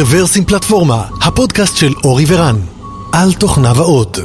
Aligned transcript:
רוורסים 0.00 0.44
פלטפורמה, 0.44 1.08
הפודקאסט 1.22 1.76
של 1.76 1.92
אורי 2.04 2.24
ורן, 2.28 2.56
על 3.12 3.32
תוכניו 3.32 3.74
האות. 3.76 4.18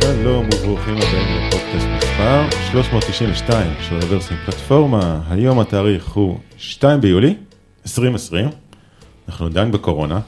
שלום 0.00 0.46
וברוכים 0.54 0.96
הבאים 0.96 1.46
לפודקאסט 1.46 1.86
מספר 1.96 2.42
392 2.72 3.72
של 3.88 3.94
רוורסים 3.94 4.36
פלטפורמה. 4.44 5.20
היום 5.30 5.60
התאריך 5.60 6.08
הוא 6.08 6.38
2 6.56 7.00
ביולי 7.00 7.34
2020, 7.86 8.48
אנחנו 9.28 9.46
עדיין 9.46 9.72
בקורונה, 9.72 10.20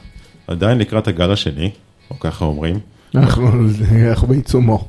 עדיין 0.47 0.77
לקראת 0.77 1.07
הגל 1.07 1.31
השני, 1.31 1.71
או 2.11 2.19
ככה 2.19 2.45
אומרים. 2.45 2.79
אנחנו 3.15 3.47
בעיצומו. 4.27 4.87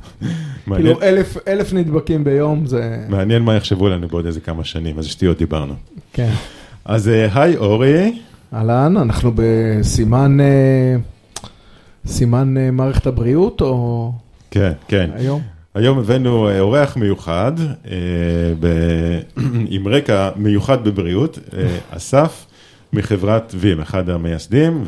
כאילו 0.75 1.01
אלף- 1.01 1.37
נדבקים 1.73 2.23
ביום 2.23 2.65
זה... 2.65 3.05
מעניין 3.09 3.41
מה 3.41 3.55
יחשבו 3.55 3.87
עלינו 3.87 4.07
בעוד 4.07 4.25
איזה 4.25 4.41
כמה 4.41 4.63
שנים, 4.63 4.97
איזה 4.97 5.09
שטויות 5.09 5.37
דיברנו. 5.37 5.73
כן. 6.13 6.31
אז 6.85 7.09
אה, 7.09 7.41
היי 7.41 7.57
אורי, 7.57 8.19
אהלן, 8.53 8.97
אנחנו 8.97 9.31
בסימן 9.35 10.37
אה, 10.41 10.95
סימן 12.05 12.57
אה, 12.57 12.71
מערכת 12.71 13.07
הבריאות 13.07 13.61
או 13.61 14.11
כן, 14.51 14.71
כן. 14.87 15.09
היום? 15.15 15.41
היום 15.75 15.99
הבאנו 15.99 16.59
אורח 16.59 16.97
מיוחד, 16.97 17.51
עם 19.69 19.87
רקע 19.87 20.29
מיוחד 20.35 20.83
בבריאות, 20.83 21.39
אסף 21.91 22.45
מחברת 22.93 23.55
וים, 23.59 23.79
אחד 23.79 24.09
המייסדים 24.09 24.83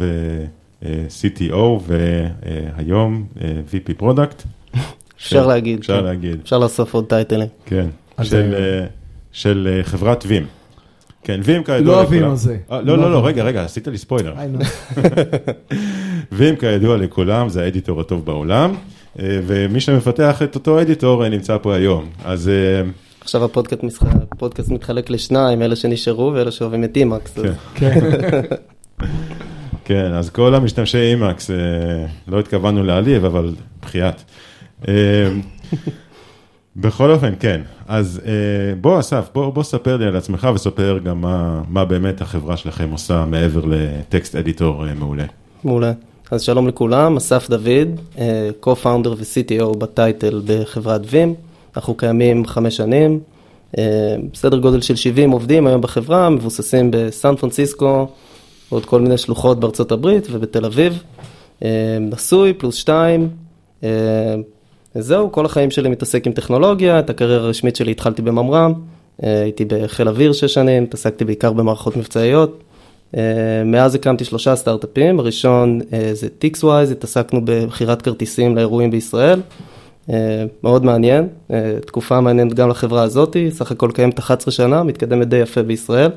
ו-CTO 0.84 1.82
והיום 1.88 3.26
אה, 3.42 3.48
VP 3.72 3.94
product. 3.98 4.44
אפשר 5.18 5.48
להגיד. 5.48 5.80
אפשר 5.80 5.98
כן. 6.00 6.04
להגיד, 6.06 6.40
אפשר 6.44 6.58
לאסוף 6.58 6.94
עוד 6.94 7.06
טייטלים. 7.06 7.48
כן, 7.66 7.88
של, 8.24 8.54
אה, 8.54 8.60
אה, 8.80 8.86
של 9.32 9.70
אה, 9.78 9.84
חברת 9.84 10.24
וים. 10.28 10.46
כן, 11.24 11.40
וים 11.44 11.64
כידוע 11.64 11.80
לא 11.96 12.04
לכולם. 12.04 12.06
הווים 12.06 12.32
הזה. 12.32 12.58
אה, 12.72 12.82
לא 12.82 12.98
לא, 12.98 13.04
לא, 13.04 13.12
לא. 13.12 13.26
רגע, 13.28 13.44
רגע, 13.44 13.64
עשית 13.64 13.88
לי 13.88 13.98
ספוילר. 13.98 14.34
וים 16.32 16.56
כידוע 16.62 16.98
לכולם 16.98 17.50
זה 17.50 17.64
ה 17.64 17.69
editor 17.69 18.02
הטוב 18.02 18.26
בעולם, 18.26 18.74
אה, 19.20 19.40
ומי 19.48 19.80
שמפתח 19.80 20.42
את 20.42 20.56
אותו 20.56 20.82
editor 20.82 21.24
אה, 21.24 21.30
נמצא 21.30 21.58
פה 21.62 21.76
היום. 21.76 22.06
אז 22.26 22.50
אה, 22.50 22.90
עכשיו 23.22 23.44
הפודקאסט 23.44 24.70
מתחלק 24.72 25.10
לשניים, 25.10 25.62
אלה 25.62 25.76
שנשארו 25.76 26.32
ואלה 26.34 26.52
שאוהבים 26.52 26.84
את 26.84 26.98
אימקס. 26.98 27.38
אז- 27.38 27.46
כן. 27.76 28.00
כן. 29.86 30.14
אז 30.14 30.30
כל 30.30 30.56
המשתמשי 30.56 30.98
אימקס, 30.98 31.52
אה, 31.52 31.56
לא 32.28 32.40
התכוונו 32.40 32.84
להעליב, 32.84 33.26
אבל 33.26 33.54
בחייאת. 33.82 34.22
אה, 34.88 34.94
בכל 36.76 37.12
אופן, 37.12 37.34
כן. 37.40 37.62
אז 37.88 38.22
אה, 38.26 38.32
בוא, 38.82 39.00
אסף, 39.00 39.30
בוא, 39.34 39.50
בוא 39.54 39.64
ספר 39.64 39.98
לי 39.98 40.06
על 40.06 40.16
עצמך 40.16 40.48
וספר 40.56 41.00
גם 41.04 41.22
מה, 41.22 41.62
מה 41.70 41.86
באמת 41.86 42.22
החברה 42.22 42.58
שלכם 42.58 42.92
עושה 42.92 43.26
מעבר 43.26 43.66
לטקסט 43.66 44.36
אדיטור 44.36 44.84
מעולה. 44.96 45.26
מעולה. 45.64 45.92
אז 46.32 46.42
שלום 46.42 46.68
לכולם, 46.68 47.18
אסף 47.18 47.50
דוד, 47.50 48.00
co-founder 48.64 49.08
ו-CTO 49.08 49.78
בטייטל 49.78 50.42
בחברת 50.46 51.02
וים. 51.10 51.34
אנחנו 51.76 51.96
קיימים 51.96 52.46
חמש 52.46 52.78
שנים, 52.78 53.20
סדר 54.34 54.58
גודל 54.58 54.82
של 54.82 54.96
70 54.96 55.32
עובדים 55.32 55.68
היום 55.68 55.82
בחברה, 55.82 56.30
מבוססים 56.30 56.92
בסן 56.92 57.36
פרנסיסקו, 57.36 58.08
ועוד 58.72 58.86
כל 58.86 59.02
מיני 59.02 59.18
שלוחות 59.18 59.60
בארצות 59.60 59.92
הברית 59.92 60.28
ובתל 60.32 60.66
אביב. 60.66 61.04
אה, 61.64 61.98
נשוי, 62.02 62.54
פלוס 62.54 62.76
שתיים. 62.76 63.30
אה, 63.84 64.36
זהו, 64.96 65.32
כל 65.32 65.46
החיים 65.46 65.72
שלי 65.72 65.90
מתעסק 65.90 66.28
עם 66.28 66.34
טכנולוגיה, 66.34 67.00
את 67.00 67.10
הקריירה 67.10 67.44
הרשמית 67.44 67.76
שלי 67.76 67.92
התחלתי 67.92 68.22
בממר"ם, 68.22 68.74
אה, 69.24 69.42
הייתי 69.42 69.66
בחיל 69.66 70.08
אוויר 70.08 70.34
שש 70.34 70.54
שנים, 70.54 70.84
התעסקתי 70.84 71.26
בעיקר 71.26 71.54
במערכות 71.54 71.98
מבצעיות. 71.98 72.62
מאז 73.66 73.96
הקמתי 73.96 74.26
שלושה 74.26 74.56
סטארט-אפים, 74.56 75.20
הראשון 75.20 75.80
זה 76.14 76.30
טיקסווייז, 76.30 76.92
התעסקנו 76.92 77.42
במכירת 77.46 78.02
כרטיסים 78.02 78.56
לאירועים 78.56 78.92
בישראל, 78.92 79.42
מאוד 80.64 80.86
מעניין, 80.86 81.28
תקופה 81.86 82.22
מעניינת 82.22 82.54
גם 82.54 82.70
לחברה 82.70 83.04
הזאתי, 83.04 83.52
סך 83.52 83.72
הכל 83.72 83.92
קיימת 83.94 84.20
11 84.20 84.52
שנה, 84.52 84.84
מתקדמת 84.84 85.28
די 85.28 85.36
יפה 85.38 85.64
בישראל. 85.64 86.10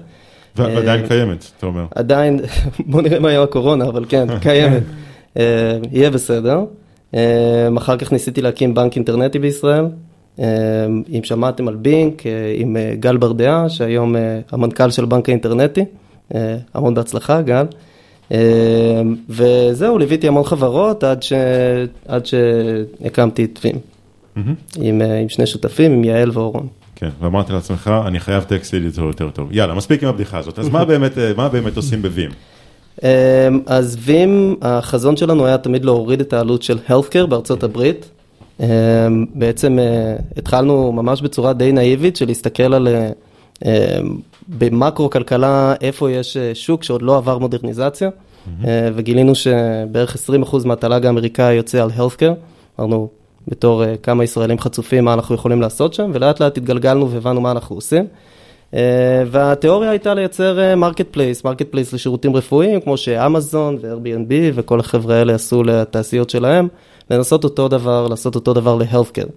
אה, 0.61 0.75
ועדיין 0.75 1.07
קיימת, 1.09 1.51
אתה 1.59 1.67
אומר. 1.67 1.85
עדיין, 1.95 2.41
בוא 2.91 3.03
נראה 3.03 3.21
מה 3.21 3.31
יהיה 3.31 3.43
הקורונה, 3.43 3.85
אבל 3.85 4.05
כן, 4.09 4.27
קיימת. 4.43 4.83
אה, 5.37 5.79
יהיה 5.93 6.11
בסדר. 6.11 6.65
אה, 7.15 7.69
אחר 7.79 7.97
כך 7.97 8.13
ניסיתי 8.13 8.43
להקים 8.43 8.75
בנק 8.75 8.97
אינטרנטי 8.97 9.39
בישראל. 9.39 9.85
אה, 10.41 10.47
אם 11.19 11.21
שמעתם 11.25 11.69
על 11.69 11.77
בינק, 11.77 12.27
אה, 12.27 12.33
עם 12.57 12.77
אה, 12.77 12.93
גל 13.01 13.17
ברדעה, 13.17 13.69
שהיום 13.69 14.17
אה, 14.17 14.41
המנכ"ל 14.53 14.91
של 14.91 15.05
הבנק 15.05 15.29
האינטרנטי. 15.29 15.85
אה, 16.35 16.57
המון 16.75 16.95
בהצלחה, 16.95 17.43
גל. 17.43 17.67
אה, 18.33 19.03
וזהו, 19.29 19.99
ליוויתי 19.99 20.29
המון 20.29 20.45
חברות 20.45 21.05
עד, 21.05 21.23
ש... 21.23 21.33
עד 22.09 22.27
שהקמתי 22.27 23.45
את 23.45 23.67
מהמם. 24.37 24.55
עם, 24.81 25.03
אה, 25.03 25.19
עם 25.19 25.29
שני 25.29 25.47
שותפים, 25.47 25.93
עם 25.93 26.05
יעל 26.05 26.31
ואורון. 26.33 26.67
כן, 26.99 27.09
ואמרתי 27.21 27.53
לעצמך, 27.53 27.91
אני 28.07 28.21
חייב 28.21 28.43
טקסט 28.43 28.75
אדיטור 28.75 29.07
יותר 29.07 29.31
טוב. 29.31 29.49
יאללה, 29.53 29.75
מספיק 29.75 30.03
עם 30.03 30.09
הבדיחה 30.09 30.39
הזאת. 30.39 30.59
אז 30.59 30.69
מה 30.69 30.85
באמת, 30.85 31.19
אה, 31.19 31.33
מה 31.37 31.49
באמת 31.49 31.77
עושים 31.77 32.03
בווים? 32.03 32.31
אמ, 33.03 33.09
אז 33.67 33.99
וים, 34.01 34.57
החזון 34.63 35.17
שלנו 35.17 35.47
היה 35.47 35.59
תמיד 35.59 35.85
להוריד 35.85 36.21
את 36.21 36.33
העלות 36.33 36.63
של 36.63 36.79
healthcare 36.89 37.27
בארצות 37.27 37.63
הברית. 37.63 38.11
אמ, 38.61 38.67
בעצם 39.35 39.79
אה, 39.79 40.17
התחלנו 40.37 40.93
ממש 40.93 41.23
בצורה 41.23 41.53
די 41.53 41.73
נאיבית 41.73 42.17
של 42.17 42.27
להסתכל 42.27 42.75
על 42.75 42.89
אה, 42.89 43.11
אמ, 43.65 44.19
במקרו 44.49 45.11
כלכלה 45.11 45.75
איפה 45.81 46.11
יש 46.11 46.37
שוק 46.55 46.85
שעוד 46.85 47.03
לא 47.03 47.17
עבר 47.17 47.39
מודרניזציה, 47.39 48.11
וגילינו 48.95 49.35
שבערך 49.35 50.17
20% 50.53 50.57
מהתל"ג 50.65 51.07
האמריקאי 51.07 51.55
יוצא 51.55 51.83
על 51.83 51.91
healthcare. 51.99 52.35
אמרנו, 52.81 53.09
בתור 53.49 53.85
אה, 53.85 53.97
כמה 53.97 54.25
ישראלים 54.25 54.59
חצופים, 54.59 55.05
מה 55.05 55.15
אנחנו 55.15 55.35
יכולים 55.35 55.61
לעשות 55.61 55.95
שם, 55.95 56.11
ולאט 56.15 56.41
לאט 56.41 56.57
התגלגלנו 56.57 57.11
והבנו 57.11 57.41
מה 57.41 57.51
אנחנו 57.51 57.77
עושים. 57.77 58.07
Uh, 58.73 58.77
והתיאוריה 59.27 59.91
הייתה 59.91 60.15
לייצר 60.15 60.77
marketplace, 60.77 61.45
marketplace 61.45 61.93
לשירותים 61.93 62.37
רפואיים, 62.37 62.81
כמו 62.81 62.97
שאמזון 62.97 63.79
ו-Airbnb 63.81 64.33
וכל 64.55 64.81
החבר'ה 64.81 65.17
האלה 65.17 65.35
עשו 65.35 65.63
לתעשיות 65.63 66.31
שלהם, 66.31 66.69
לנסות 67.11 67.45
אותו 67.45 67.69
דבר, 67.69 68.09
לעשות 68.09 68.35
אותו 68.35 68.55
דבר 68.55 68.77
ל-healthcare. 68.77 69.31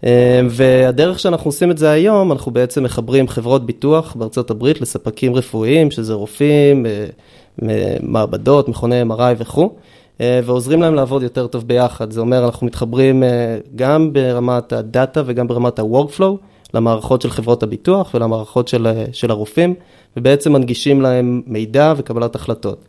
Uh, 0.00 0.04
והדרך 0.50 1.18
שאנחנו 1.18 1.48
עושים 1.48 1.70
את 1.70 1.78
זה 1.78 1.90
היום, 1.90 2.32
אנחנו 2.32 2.52
בעצם 2.52 2.82
מחברים 2.82 3.28
חברות 3.28 3.66
ביטוח 3.66 4.14
בארצות 4.14 4.50
הברית 4.50 4.80
לספקים 4.80 5.34
רפואיים, 5.34 5.90
שזה 5.90 6.14
רופאים, 6.14 6.86
uh, 6.86 7.62
מעבדות, 8.02 8.68
מכוני 8.68 9.02
MRI 9.02 9.34
וכו'. 9.38 9.70
אה, 10.20 10.40
ועוזרים 10.44 10.82
להם 10.82 10.94
לעבוד 10.94 11.22
יותר 11.22 11.46
טוב 11.46 11.66
ביחד. 11.66 12.10
זה 12.10 12.20
אומר, 12.20 12.44
אנחנו 12.44 12.66
מתחברים 12.66 13.22
אה, 13.22 13.58
גם 13.76 14.12
ברמת 14.12 14.72
הדאטה 14.72 15.22
וגם 15.26 15.48
ברמת 15.48 15.78
ה-workflow 15.78 16.36
למערכות 16.74 17.22
של 17.22 17.30
חברות 17.30 17.62
הביטוח 17.62 18.10
ולמערכות 18.14 18.68
של, 18.68 18.86
אה, 18.86 19.04
של 19.12 19.30
הרופאים, 19.30 19.74
ובעצם 20.16 20.52
מנגישים 20.52 21.00
להם 21.00 21.42
מידע 21.46 21.94
וקבלת 21.96 22.34
החלטות. 22.34 22.84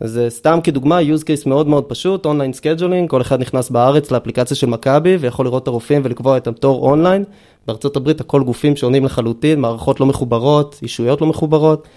אז 0.00 0.20
סתם 0.28 0.58
כדוגמה, 0.64 1.00
use 1.00 1.22
case 1.22 1.48
מאוד 1.48 1.66
מאוד 1.66 1.84
פשוט, 1.84 2.26
online 2.26 2.52
scheduling, 2.52 3.10
כל 3.10 3.20
אחד 3.20 3.40
נכנס 3.40 3.70
בארץ 3.70 4.10
לאפליקציה 4.10 4.56
של 4.56 4.66
מכבי 4.66 5.16
ויכול 5.16 5.46
לראות 5.46 5.62
את 5.62 5.68
הרופאים 5.68 6.02
ולקבוע 6.04 6.36
את 6.36 6.46
התור 6.46 6.90
אונליין. 6.90 7.24
בארצות 7.66 7.96
הברית 7.96 8.20
הכל 8.20 8.42
גופים 8.42 8.76
שונים 8.76 9.04
לחלוטין, 9.04 9.60
מערכות 9.60 10.00
לא 10.00 10.06
מחוברות, 10.06 10.78
ישויות 10.82 11.20
לא 11.20 11.26
מחוברות. 11.26 11.88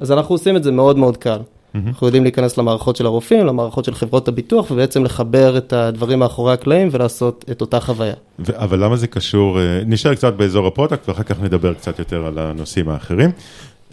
אז 0.00 0.12
אנחנו 0.12 0.34
עושים 0.34 0.56
את 0.56 0.62
זה 0.64 0.72
מאוד 0.72 0.98
מאוד 0.98 1.16
קל. 1.16 1.38
אנחנו 1.74 2.06
יודעים 2.06 2.22
להיכנס 2.22 2.58
למערכות 2.58 2.96
של 2.96 3.06
הרופאים, 3.06 3.46
למערכות 3.46 3.84
של 3.84 3.94
חברות 3.94 4.28
הביטוח, 4.28 4.70
ובעצם 4.70 5.04
לחבר 5.04 5.58
את 5.58 5.72
הדברים 5.72 6.18
מאחורי 6.18 6.52
הקלעים 6.52 6.88
ולעשות 6.92 7.44
את 7.50 7.60
אותה 7.60 7.80
חוויה. 7.80 8.14
ו- 8.38 8.62
אבל 8.62 8.84
למה 8.84 8.96
זה 8.96 9.06
קשור, 9.06 9.60
אה, 9.60 9.80
נשאר 9.86 10.14
קצת 10.14 10.34
באזור 10.34 10.66
ה 10.66 10.71
product 10.71 11.08
ואחר 11.08 11.22
כך 11.22 11.42
נדבר 11.42 11.74
קצת 11.74 11.98
יותר 11.98 12.26
על 12.26 12.38
הנושאים 12.38 12.88
האחרים. 12.88 13.30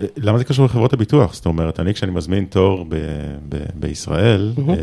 אה, 0.02 0.06
למה 0.18 0.38
זה 0.38 0.44
קשור 0.44 0.66
לחברות 0.66 0.94
הביטוח? 0.94 1.34
זאת 1.34 1.46
אומרת, 1.46 1.80
אני 1.80 1.94
כשאני 1.94 2.12
מזמין 2.12 2.46
תור 2.46 2.86
ב- 2.90 2.96
ב- 3.50 3.58
בישראל, 3.76 4.54
אה, 4.70 4.76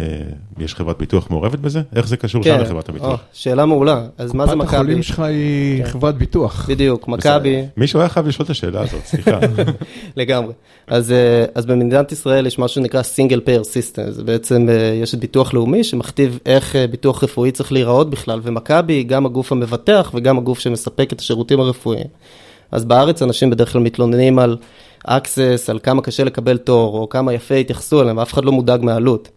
יש 0.59 0.75
חברת 0.75 0.99
ביטוח 0.99 1.31
מעורבת 1.31 1.59
בזה? 1.59 1.83
איך 1.97 2.09
זה 2.09 2.17
קשור 2.17 2.43
שם 2.43 2.61
לחברת 2.61 2.89
או, 2.89 2.95
הביטוח? 2.95 3.21
שאלה 3.33 3.67
מעולה. 3.67 4.07
אז 4.19 4.35
מה 4.35 4.47
זה 4.47 4.53
קופת 4.53 4.65
מכבי? 4.65 4.77
החולים 4.77 5.03
שלך 5.03 5.21
היא 5.21 5.85
חברת 5.85 6.19
ביטוח. 6.19 6.67
בדיוק, 6.69 7.09
מכבי, 7.09 7.65
מישהו 7.77 8.01
היה 8.01 8.09
חייב 8.09 8.27
לשאול 8.27 8.45
את 8.45 8.51
השאלה 8.51 8.81
הזאת, 8.81 9.05
סליחה. 9.05 9.39
לגמרי. 10.17 10.53
אז, 10.87 11.13
אה, 11.13 11.45
אז 11.55 11.67
במדינת 11.67 12.13
ישראל 12.13 12.47
יש 12.47 12.59
משהו 12.59 12.75
שנקרא 12.75 13.03
single 13.03 13.41
payer 13.47 13.65
system, 13.65 14.11
זה 14.11 14.25
בעצם, 14.25 14.69
אה, 14.69 14.75
יש 15.03 15.15
את 15.15 15.21
ביטוח 15.21 15.55
לאומי 15.55 15.85
שמכתיב 15.85 16.39
איך 16.47 16.77
אה, 16.77 16.87
ביטוח 16.87 17.25
רפואי 17.25 17.51
צריך 17.51 17.73
להיראות 17.73 18.11
בכלל, 18.11 18.41
ומכבי 18.43 18.93
היא 18.93 19.07
גם 19.07 19.27
הגוף 19.27 19.53
המבטח 19.53 20.11
וגם 20.15 20.39
הגוף 20.39 20.59
שמספק 20.59 21.13
את 21.13 21.21
השירותים 21.21 21.61
הרפואיים. 21.61 22.07
אז 22.73 22.85
בארץ 22.85 23.23
אנשים 23.23 23.51
בדרך 23.51 23.73
כלל 23.73 23.81
מתלוננים 23.83 24.39
על 24.39 24.57
access, 25.07 25.69
על 25.69 25.79
כמה 25.83 26.03
קשה 26.03 26.25
לקבל 26.25 26.59
תור, 26.59 26.99
או 26.99 27.09
כמה 27.09 27.33
יפה 27.33 27.55
התייחסו 27.55 28.03
אליהם, 28.03 28.17
ואף 28.17 28.33
אחד 28.33 28.45
לא 28.45 28.53
מודאג 28.53 28.83
מהעלות. 28.83 29.29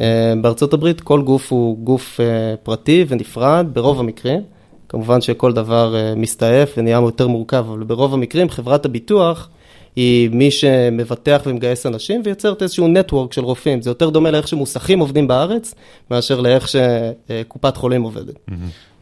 אה, 0.00 0.34
בארצות 0.42 0.72
הברית 0.72 1.00
כל 1.00 1.22
גוף 1.22 1.52
הוא 1.52 1.78
גוף 1.78 2.20
אה, 2.20 2.54
פרטי 2.62 3.04
ונפרד 3.08 3.66
ברוב 3.72 4.00
המקרים. 4.00 4.40
כמובן 4.88 5.20
שכל 5.20 5.52
דבר 5.52 5.96
אה, 5.96 6.14
מסתעף 6.16 6.70
ונהיה 6.76 6.96
יותר 6.96 7.28
מורכב, 7.28 7.64
אבל 7.68 7.82
ברוב 7.82 8.14
המקרים 8.14 8.48
חברת 8.48 8.84
הביטוח 8.84 9.48
היא 9.96 10.30
מי 10.30 10.50
שמבטח 10.50 11.42
ומגייס 11.46 11.86
אנשים 11.86 12.22
ויוצרת 12.24 12.62
איזשהו 12.62 12.88
נטוורק 12.88 13.32
של 13.32 13.44
רופאים. 13.44 13.82
זה 13.82 13.90
יותר 13.90 14.10
דומה 14.10 14.30
לאיך 14.30 14.48
שמוסכים 14.48 14.98
עובדים 14.98 15.28
בארץ, 15.28 15.74
מאשר 16.10 16.40
לאיך 16.40 16.68
שקופת 16.68 17.76
חולים 17.76 18.02
עובדת. 18.02 18.34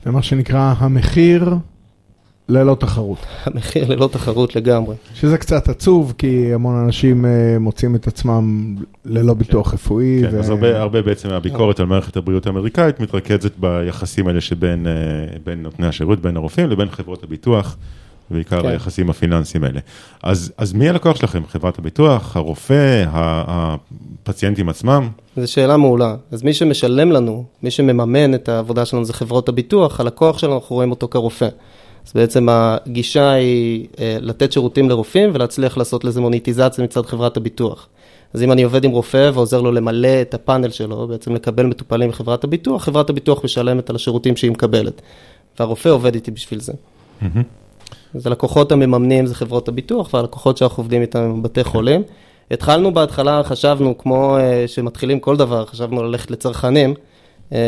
זה 0.05 0.11
מה 0.11 0.23
שנקרא 0.23 0.75
המחיר 0.79 1.55
ללא 2.50 2.76
תחרות. 2.81 3.19
המחיר 3.44 3.88
ללא 3.88 4.08
תחרות 4.12 4.56
לגמרי. 4.56 4.97
שזה 5.14 5.38
קצת 5.38 5.69
עצוב, 5.69 6.14
כי 6.19 6.55
המון 6.55 6.85
אנשים 6.85 7.25
אה, 7.25 7.31
מוצאים 7.61 7.94
את 7.94 8.06
עצמם 8.06 8.76
ללא 9.05 9.35
ביטוח 9.35 9.75
רפואי. 9.75 10.23
כן, 10.31 10.38
אז 10.38 10.50
הרבה, 10.50 10.81
הרבה 10.81 11.02
בעצם 11.02 11.29
מהביקורת 11.29 11.81
על 11.81 11.87
מערכת 11.87 12.17
הבריאות 12.17 12.47
האמריקאית 12.47 13.00
מתרכזת 13.00 13.52
ביחסים 13.58 14.26
האלה 14.26 14.41
שבין 14.41 14.87
אה, 14.87 14.93
בין 15.44 15.62
נותני 15.62 15.87
השירות, 15.87 16.20
בין 16.20 16.37
הרופאים 16.37 16.70
לבין 16.70 16.91
חברות 16.91 17.25
הביטוח, 17.25 17.76
בעיקר 18.31 18.62
כן. 18.62 18.69
היחסים 18.69 19.11
הפיננסיים 19.11 19.64
האלה. 19.64 19.81
אז, 20.23 20.52
אז 20.58 20.73
מי 20.73 20.88
הלקוח 20.88 21.17
שלכם? 21.17 21.43
חברת 21.49 21.79
הביטוח, 21.79 22.37
הרופא, 22.37 23.05
ה- 23.08 23.75
הפציינטים 24.23 24.69
עצמם? 24.69 25.08
זו 25.37 25.52
שאלה 25.52 25.76
מעולה. 25.76 26.17
אז 26.32 26.43
מי 26.43 26.52
שמשלם 26.55 27.12
לנו, 27.12 27.44
מי 27.62 27.70
שמממן 27.70 28.35
את 28.35 28.49
העבודה 28.49 28.85
שלנו 28.85 29.05
זה 29.05 29.12
חברות 29.12 29.49
הביטוח, 29.49 30.00
הלקוח 30.00 30.38
שלנו, 30.38 30.55
אנחנו 30.55 30.76
רואים 30.76 30.91
אותו 30.91 31.08
כרופא. 31.08 31.49
אז 32.06 32.12
בעצם 32.14 32.49
הגישה 32.50 33.31
היא 33.31 33.87
אה, 33.99 34.17
לתת 34.20 34.52
שירותים 34.52 34.88
לרופאים 34.88 35.31
ולהצליח 35.32 35.76
לעשות 35.79 36.05
לזה 36.05 36.20
מוניטיזציה 36.20 36.85
מצד 36.85 37.06
חברת 37.06 37.37
הביטוח. 37.37 37.88
אז 38.35 38.43
אם 38.43 38.52
אני 38.52 38.62
עובד 38.62 38.85
עם 38.85 38.91
רופא 38.91 39.31
ועוזר 39.35 39.61
לו 39.61 39.73
למלא 39.73 40.23
את 40.23 40.35
הפאנל 40.35 40.70
שלו, 40.70 41.08
בעצם 41.08 41.35
לקבל 41.35 41.67
מטופלים 41.67 42.08
מחברת 42.08 42.44
הביטוח, 42.44 42.85
חברת 42.85 43.11
הביטוח 43.11 43.44
משלמת 43.44 43.91
על 43.91 43.97
השירותים 43.97 44.37
שהיא 44.37 44.50
מקבלת. 44.50 45.02
והרופא 45.58 45.88
עובד 45.88 46.14
איתי 46.14 46.31
בשביל 46.31 46.61
זה. 46.61 46.73
אז 48.14 48.26
הלקוחות 48.26 48.73
המממנים 48.73 49.26
זה 49.26 49.35
חברות 49.35 49.69
הביטוח, 49.69 50.14
והלקוחות 50.14 50.56
שאנחנו 50.56 50.81
עובדים 50.81 51.02
איתם 51.02 51.19
הם 51.19 51.43
בתי 51.43 51.64
חולים. 51.64 52.02
התחלנו 52.50 52.94
בהתחלה, 52.94 53.43
חשבנו, 53.43 53.99
כמו 53.99 54.38
אה, 54.38 54.64
שמתחילים 54.67 55.20
כל 55.20 55.37
דבר, 55.37 55.67
חשבנו 55.67 56.02
ללכת 56.02 56.31
לצרכנים, 56.31 56.94
אה, 57.52 57.58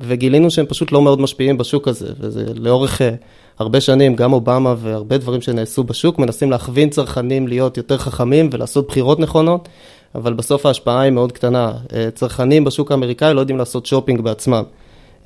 וגילינו 0.00 0.50
שהם 0.50 0.66
פשוט 0.66 0.92
לא 0.92 1.02
מאוד 1.02 1.20
משפיעים 1.20 1.58
בשוק 1.58 1.88
הזה, 1.88 2.08
וזה 2.20 2.44
לאורך 2.54 3.02
אה, 3.02 3.14
הרבה 3.60 3.80
שנים, 3.80 4.14
גם 4.16 4.32
אובמה 4.32 4.74
והרבה 4.78 5.18
דברים 5.18 5.40
שנעשו 5.40 5.84
בשוק, 5.84 6.18
מנסים 6.18 6.50
להכווין 6.50 6.90
צרכנים 6.90 7.48
להיות 7.48 7.76
יותר 7.76 7.98
חכמים 7.98 8.48
ולעשות 8.52 8.88
בחירות 8.88 9.20
נכונות, 9.20 9.68
אבל 10.14 10.32
בסוף 10.32 10.66
ההשפעה 10.66 11.00
היא 11.00 11.12
מאוד 11.12 11.32
קטנה. 11.32 11.72
אה, 11.92 12.10
צרכנים 12.14 12.64
בשוק 12.64 12.90
האמריקאי 12.90 13.34
לא 13.34 13.40
יודעים 13.40 13.58
לעשות 13.58 13.86
שופינג 13.86 14.20
בעצמם. 14.20 14.62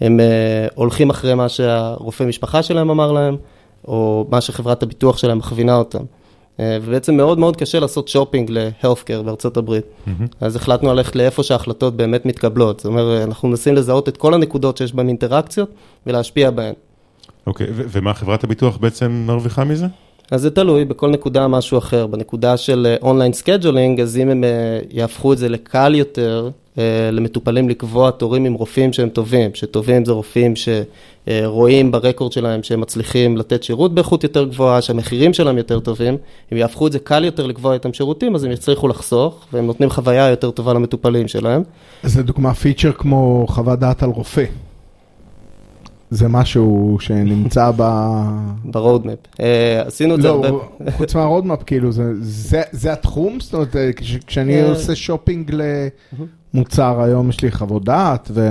הם 0.00 0.20
אה, 0.20 0.66
הולכים 0.74 1.10
אחרי 1.10 1.34
מה 1.34 1.48
שהרופא 1.48 2.24
משפחה 2.24 2.62
שלהם 2.62 2.90
אמר 2.90 3.12
להם, 3.12 3.36
או 3.88 4.26
מה 4.30 4.40
שחברת 4.40 4.82
הביטוח 4.82 5.18
שלהם 5.18 5.38
מכווינה 5.38 5.76
אותם. 5.76 6.02
אה, 6.60 6.78
ובעצם 6.82 7.16
מאוד 7.16 7.38
מאוד 7.38 7.56
קשה 7.56 7.80
לעשות 7.80 8.08
שופינג 8.08 8.50
ל-healthcare 8.50 9.22
בארצות 9.24 9.56
הברית. 9.56 9.84
אז 10.40 10.56
החלטנו 10.56 10.94
ללכת 10.94 11.16
לאיפה 11.16 11.42
שההחלטות 11.42 11.96
באמת 11.96 12.26
מתקבלות. 12.26 12.80
זאת 12.80 12.86
אומרת, 12.86 13.28
אנחנו 13.28 13.48
מנסים 13.48 13.74
לזהות 13.74 14.08
את 14.08 14.16
כל 14.16 14.34
הנקודות 14.34 14.76
שיש 14.76 14.94
בהן 14.94 15.08
אינטראקציות 15.08 15.70
ולהשפיע 16.06 16.50
בהן. 16.50 16.74
אוקיי, 17.46 17.66
ו- 17.70 17.82
ומה 17.88 18.14
חברת 18.14 18.44
הביטוח 18.44 18.76
בעצם 18.76 19.24
מרוויחה 19.26 19.64
מזה? 19.64 19.86
אז 20.30 20.40
זה 20.40 20.50
תלוי, 20.50 20.84
בכל 20.84 21.10
נקודה 21.10 21.48
משהו 21.48 21.78
אחר. 21.78 22.06
בנקודה 22.06 22.56
של 22.56 22.96
online 23.02 23.32
scheduling, 23.32 24.00
אז 24.00 24.16
אם 24.16 24.28
הם 24.28 24.44
אה, 24.44 24.78
יהפכו 24.90 25.32
את 25.32 25.38
זה 25.38 25.48
לקל 25.48 25.94
יותר 25.94 26.50
אה, 26.78 27.10
למטופלים 27.12 27.68
לקבוע 27.68 28.10
תורים 28.10 28.44
עם 28.44 28.52
רופאים 28.54 28.92
שהם 28.92 29.08
טובים, 29.08 29.50
שטובים 29.54 30.04
זה 30.04 30.12
רופאים 30.12 30.54
שרואים 31.26 31.90
ב 31.92 31.98
record 31.98 32.32
שלהם 32.32 32.62
שהם 32.62 32.80
מצליחים 32.80 33.36
לתת 33.36 33.62
שירות 33.62 33.94
באיכות 33.94 34.24
יותר 34.24 34.44
גבוהה, 34.44 34.82
שהמחירים 34.82 35.32
שלהם 35.32 35.58
יותר 35.58 35.80
טובים, 35.80 36.16
אם 36.52 36.56
יהפכו 36.56 36.86
את 36.86 36.92
זה 36.92 36.98
קל 36.98 37.24
יותר 37.24 37.46
לקבוע 37.46 37.74
איתם 37.74 37.92
שירותים, 37.92 38.34
אז 38.34 38.44
הם 38.44 38.50
יצליחו 38.50 38.88
לחסוך, 38.88 39.46
והם 39.52 39.66
נותנים 39.66 39.90
חוויה 39.90 40.28
יותר 40.28 40.50
טובה 40.50 40.72
למטופלים 40.72 41.28
שלהם. 41.28 41.62
אז 42.02 42.18
לדוגמה 42.18 42.54
feature 42.54 42.92
כמו 42.92 43.46
חוות 43.48 43.78
דעת 43.78 44.02
על 44.02 44.10
רופא. 44.10 44.44
זה 46.14 46.28
משהו 46.28 46.96
שנמצא 47.00 47.70
ב... 47.76 47.82
ב 48.64 48.70
roadmap. 48.70 49.18
אה, 49.40 49.82
עשינו 49.86 50.14
את 50.14 50.22
זה 50.22 50.28
לא, 50.28 50.34
הרבה... 50.34 50.48
חוץ 50.90 51.14
מה 51.14 51.24
roadmap, 51.24 51.62
כאילו, 51.66 51.90
זה, 51.92 52.92
התחום? 52.92 53.40
זאת 53.40 53.54
אומרת, 53.54 53.76
אה, 53.76 53.92
כש- 53.92 54.16
כשאני 54.26 54.62
אה. 54.62 54.68
עושה 54.68 54.94
שופינג 54.94 55.52
למוצר, 56.54 57.00
היום 57.02 57.28
יש 57.28 57.40
לי 57.42 57.50
חוות 57.50 57.84
דעת, 57.84 58.30
ו... 58.34 58.48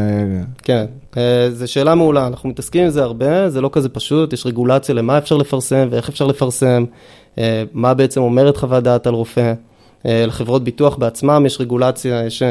כן, 0.63 0.86
אה, 1.18 1.50
זו 1.51 1.71
שאלה 1.71 1.95
מעולה, 1.95 2.27
אנחנו 2.27 2.50
מתעסקים 2.50 2.83
עם 2.83 2.89
זה 2.89 3.04
הרבה, 3.04 3.50
זה 3.50 3.62
לא 3.62 3.69
כזה 3.74 3.89
פשוט, 3.89 4.33
יש 4.33 4.45
רגולציה 4.45 4.95
למה 4.95 5.18
אפשר 5.18 5.38
לפרסם 5.38 5.88
ואיך 5.92 6.10
אפשר 6.10 6.27
לפרסם, 6.27 6.86
מה 7.74 7.94
בעצם 7.94 8.21
אומרת 8.21 8.57
חוות 8.57 8.83
דעת 8.83 9.07
על 9.07 9.13
רופא. 9.13 9.54
לחברות 10.06 10.63
ביטוח 10.63 10.95
בעצמם 10.95 11.44
יש 11.45 11.62
רגולציה, 11.62 12.25
יש 12.25 12.44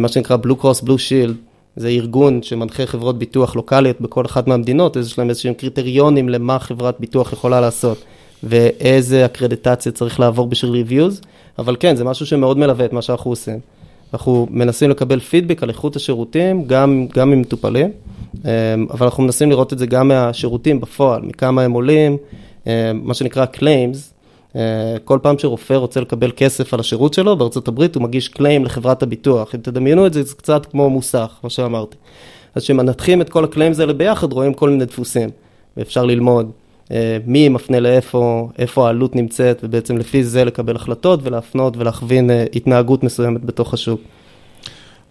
מה 0.00 0.08
שנקרא 0.08 0.36
בלו 0.36 0.56
קרוס 0.56 0.80
בלו 0.80 0.98
שילד, 0.98 1.36
זה 1.76 1.88
ארגון 1.88 2.42
שמנחה 2.42 2.86
חברות 2.86 3.18
ביטוח 3.18 3.56
לוקאליות 3.56 4.00
בכל 4.00 4.26
אחת 4.26 4.46
מהמדינות, 4.46 4.96
אז 4.96 5.06
יש 5.06 5.18
להם 5.18 5.28
איזשהם 5.28 5.54
קריטריונים 5.54 6.28
למה 6.28 6.58
חברת 6.58 7.00
ביטוח 7.00 7.32
יכולה 7.32 7.60
לעשות, 7.60 8.04
ואיזה 8.42 9.24
אקרדיטציה 9.24 9.92
צריך 9.92 10.20
לעבור 10.20 10.46
בשביל 10.46 10.72
ריוויוז, 10.72 11.20
אבל 11.58 11.76
כן, 11.80 11.96
זה 11.96 12.04
משהו 12.04 12.26
שמאוד 12.26 12.58
מלווה 12.58 12.84
את 12.84 12.92
מה 12.92 13.02
שאנחנו 13.02 13.30
עושים. 13.30 13.58
אנחנו 14.14 14.46
מנסים 14.50 14.90
לקבל 14.90 15.20
פידבק 15.20 15.62
על 15.62 15.68
איכות 15.68 15.96
השירותים, 15.96 16.64
גם, 16.64 17.06
גם 17.14 17.30
ממטופלים, 17.30 17.90
אמ, 18.44 18.50
אבל 18.90 19.06
אנחנו 19.06 19.22
מנסים 19.22 19.50
לראות 19.50 19.72
את 19.72 19.78
זה 19.78 19.86
גם 19.86 20.08
מהשירותים 20.08 20.80
בפועל, 20.80 21.22
מכמה 21.22 21.62
הם 21.62 21.72
עולים, 21.72 22.16
אמ, 22.66 22.72
מה 23.02 23.14
שנקרא 23.14 23.46
claims. 23.54 24.13
אה, 24.56 24.96
כל 25.04 25.18
פעם 25.22 25.38
שרופא 25.38 25.74
רוצה 25.74 26.00
לקבל 26.00 26.30
כסף 26.36 26.74
על 26.74 26.80
השירות 26.80 27.14
שלו, 27.14 27.36
בארצות 27.36 27.68
הברית 27.68 27.94
הוא 27.94 28.02
מגיש 28.02 28.28
קליים 28.28 28.64
לחברת 28.64 29.02
הביטוח. 29.02 29.54
אם 29.54 29.60
תדמיינו 29.60 30.06
את 30.06 30.12
זה, 30.12 30.22
זה 30.22 30.34
קצת 30.34 30.66
כמו 30.66 30.90
מוסך, 30.90 31.38
מה 31.42 31.50
שאמרתי. 31.50 31.96
אז 32.54 32.62
כשמנתחים 32.62 33.20
את 33.20 33.30
כל 33.30 33.44
ה 33.44 33.49
claims 33.49 33.80
האלה 33.80 33.92
ביחד, 33.92 34.32
רואים 34.32 34.54
כל 34.54 34.70
מיני 34.70 34.84
דפוסים, 34.84 35.30
ואפשר 35.76 36.04
ללמוד 36.04 36.50
אה, 36.92 37.18
מי 37.26 37.48
מפנה 37.48 37.80
לאיפה, 37.80 38.48
איפה 38.58 38.86
העלות 38.86 39.16
נמצאת, 39.16 39.60
ובעצם 39.62 39.98
לפי 39.98 40.24
זה 40.24 40.44
לקבל 40.44 40.76
החלטות 40.76 41.20
ולהפנות 41.22 41.76
ולהכווין 41.76 42.30
אה, 42.30 42.44
התנהגות 42.54 43.02
מסוימת 43.04 43.44
בתוך 43.44 43.74
השוק. 43.74 44.00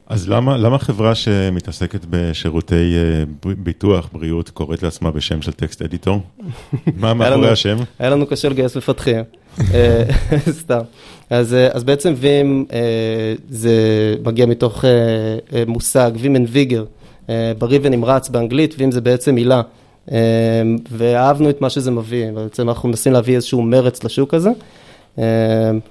אז 0.08 0.30
למה, 0.30 0.58
למה 0.58 0.80
חברה 0.80 1.16
שמתעסקת 1.16 2.06
בשירותי 2.10 2.96
אה, 2.96 3.52
ביטוח, 3.58 4.10
בריאות, 4.14 4.50
קוראת 4.50 4.84
לעצמה 4.84 5.12
בשם 5.12 5.42
של 5.42 5.52
text 5.52 5.82
editor? 5.82 6.22
מה 7.02 7.14
מאחורי 7.14 7.50
השם? 7.50 7.78
היה 8.00 8.10
לנו 8.10 8.26
קשה 8.26 8.50
לגייס 8.50 8.78
מפתחים, 8.78 9.24
אה, 9.74 10.04
סתם. 10.62 10.82
אז, 11.30 11.54
אה, 11.54 11.68
אז 11.72 11.84
בעצם 11.84 12.14
וים 12.18 12.66
זה 13.50 13.76
מגיע 14.26 14.46
מתוך 14.46 14.86
מושג, 15.68 16.12
vim 16.20 16.36
and 16.36 16.48
vigor, 16.52 16.86
בריא 17.58 17.80
ונמרץ 17.84 18.30
באנגלית, 18.30 18.76
vim 18.78 18.92
זה 18.92 19.02
בעצם 19.02 19.36
מילה. 19.36 19.62
אה, 20.12 20.18
ואהבנו 20.92 21.50
את 21.50 21.62
מה 21.62 21.70
שזה 21.70 21.92
מביא, 21.92 22.32
בעצם 22.32 22.70
אנחנו 22.70 22.90
מנסים 22.90 23.14
להביא 23.14 23.36
איזשהו 23.36 23.62
מרץ 23.62 24.04
לשוק 24.04 24.34
הזה, 24.34 24.50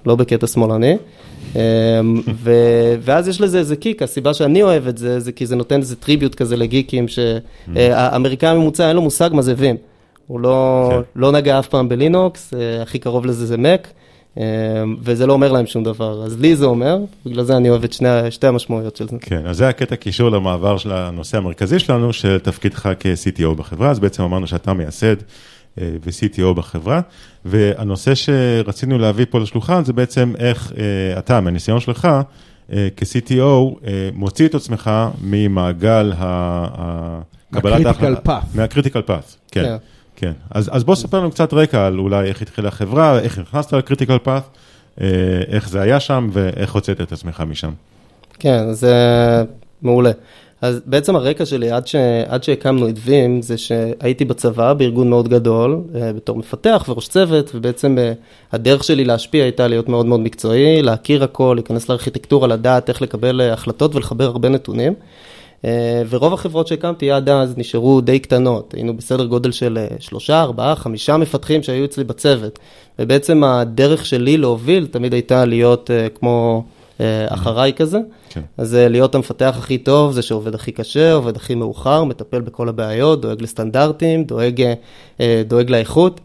לא 0.06 0.16
בקטע 0.16 0.46
שמאלני. 0.46 0.96
אה, 1.56 1.60
ו- 2.34 2.94
ואז 3.00 3.28
יש 3.28 3.40
לזה 3.40 3.58
איזה 3.58 3.76
kick, 3.76 4.02
הסיבה 4.02 4.34
שאני 4.34 4.62
אוהב 4.62 4.88
את 4.88 4.98
זה, 4.98 5.20
זה 5.20 5.32
כי 5.32 5.46
זה 5.46 5.56
נותן 5.56 5.80
איזה 5.80 5.96
tribute 5.96 6.34
כזה 6.34 6.56
לגיקים, 6.56 7.06
שהאמריקאי 7.08 8.48
הממוצע 8.48 8.88
אין 8.88 8.96
לו 8.96 9.02
מושג 9.02 9.30
מה 9.32 9.42
זה 9.42 9.54
וים. 9.56 9.76
הוא 10.26 10.40
לא, 10.40 10.88
כן. 10.90 11.00
לא 11.16 11.32
נגע 11.32 11.58
אף 11.58 11.68
פעם 11.68 11.88
בלינוקס, 11.88 12.54
אה, 12.54 12.82
הכי 12.82 12.98
קרוב 12.98 13.26
לזה 13.26 13.46
זה 13.46 13.56
מק, 13.56 13.88
אה, 14.38 14.44
וזה 15.02 15.26
לא 15.26 15.32
אומר 15.32 15.52
להם 15.52 15.66
שום 15.66 15.84
דבר. 15.84 16.22
אז 16.24 16.40
לי 16.40 16.56
זה 16.56 16.64
אומר, 16.64 16.98
בגלל 17.26 17.44
זה 17.44 17.56
אני 17.56 17.70
אוהב 17.70 17.84
את 17.84 17.92
שני, 17.92 18.08
שתי 18.30 18.46
המשמעויות 18.46 18.96
של 18.96 19.08
זה. 19.08 19.16
כן, 19.20 19.46
אז 19.46 19.56
זה 19.56 19.68
הקטע 19.68 19.96
קישור 19.96 20.30
למעבר 20.30 20.76
של 20.76 20.92
הנושא 20.92 21.38
המרכזי 21.38 21.78
שלנו, 21.78 22.12
של 22.12 22.38
תפקידך 22.38 22.90
כ-CTO 23.00 23.54
בחברה, 23.56 23.90
אז 23.90 24.00
בעצם 24.00 24.22
אמרנו 24.22 24.46
שאתה 24.46 24.72
מייסד 24.72 25.06
אה, 25.06 25.12
ו-CTO 25.78 26.54
בחברה, 26.54 27.00
והנושא 27.44 28.14
שרצינו 28.14 28.98
להביא 28.98 29.26
פה 29.30 29.40
לשולחן 29.40 29.84
זה 29.84 29.92
בעצם 29.92 30.32
איך 30.38 30.72
אה, 30.78 31.18
אתה, 31.18 31.40
מהניסיון 31.40 31.80
שלך, 31.80 32.08
אה, 32.72 32.88
כ-CTO, 32.96 33.86
אה, 33.86 34.08
מוציא 34.14 34.46
את 34.46 34.54
עצמך 34.54 34.90
ממעגל 35.22 36.12
קבלת 37.54 37.86
ההחלטה-. 37.86 38.40
מה-critical 38.54 39.08
path, 39.08 39.36
כן. 39.50 39.62
כן. 39.64 39.76
כן, 40.16 40.32
אז, 40.50 40.70
אז 40.72 40.84
בוא 40.84 40.94
ספר 40.94 41.18
לנו 41.18 41.30
קצת 41.30 41.54
רקע 41.54 41.86
על 41.86 41.98
אולי 41.98 42.28
איך 42.28 42.42
התחילה 42.42 42.68
החברה, 42.68 43.18
איך 43.18 43.38
נכנסת 43.38 43.72
לקריטיקל 43.72 44.16
פאth, 44.24 45.00
איך 45.48 45.68
זה 45.68 45.80
היה 45.80 46.00
שם 46.00 46.28
ואיך 46.32 46.72
הוצאת 46.72 47.00
את 47.00 47.12
עצמך 47.12 47.42
משם. 47.48 47.70
כן, 48.38 48.72
זה 48.72 48.94
מעולה. 49.82 50.10
אז 50.62 50.80
בעצם 50.86 51.16
הרקע 51.16 51.46
שלי 51.46 51.70
עד, 51.70 51.86
ש... 51.86 51.94
עד 52.28 52.44
שהקמנו 52.44 52.88
את 52.88 52.94
וים, 53.04 53.42
זה 53.42 53.58
שהייתי 53.58 54.24
בצבא 54.24 54.72
בארגון 54.72 55.10
מאוד 55.10 55.28
גדול, 55.28 55.80
אה, 55.94 56.12
בתור 56.12 56.36
מפתח 56.36 56.84
וראש 56.88 57.08
צוות, 57.08 57.50
ובעצם 57.54 57.98
אה, 57.98 58.12
הדרך 58.52 58.84
שלי 58.84 59.04
להשפיע 59.04 59.42
הייתה 59.42 59.68
להיות 59.68 59.88
מאוד 59.88 60.06
מאוד 60.06 60.20
מקצועי, 60.20 60.82
להכיר 60.82 61.24
הכל, 61.24 61.52
להיכנס 61.56 61.88
לארכיטקטורה, 61.88 62.48
לדעת 62.48 62.88
איך 62.88 63.02
לקבל 63.02 63.40
אה, 63.40 63.52
החלטות 63.52 63.94
ולחבר 63.94 64.24
הרבה 64.24 64.48
נתונים. 64.48 64.94
ורוב 66.08 66.34
החברות 66.34 66.66
שהקמתי 66.66 67.10
עד 67.10 67.28
אז 67.28 67.58
נשארו 67.58 68.00
די 68.00 68.18
קטנות, 68.18 68.74
היינו 68.74 68.96
בסדר 68.96 69.24
גודל 69.24 69.50
של 69.50 69.78
שלושה, 69.98 70.40
ארבעה, 70.40 70.76
חמישה 70.76 71.16
מפתחים 71.16 71.62
שהיו 71.62 71.84
אצלי 71.84 72.04
בצוות. 72.04 72.58
ובעצם 72.98 73.44
הדרך 73.44 74.06
שלי 74.06 74.36
להוביל 74.36 74.86
תמיד 74.86 75.12
הייתה 75.12 75.44
להיות 75.44 75.90
כמו 76.14 76.64
אחריי 77.28 77.72
כזה. 77.72 77.98
כן. 78.28 78.40
אז 78.58 78.74
להיות 78.74 79.14
המפתח 79.14 79.54
הכי 79.58 79.78
טוב, 79.78 80.12
זה 80.12 80.22
שעובד 80.22 80.54
הכי 80.54 80.72
קשה, 80.72 81.12
עובד 81.12 81.36
הכי 81.36 81.54
מאוחר, 81.54 82.04
מטפל 82.04 82.40
בכל 82.40 82.68
הבעיות, 82.68 83.20
דואג 83.20 83.42
לסטנדרטים, 83.42 84.24
דואג, 84.24 84.72
דואג 85.46 85.70
לאיכות. 85.70 86.20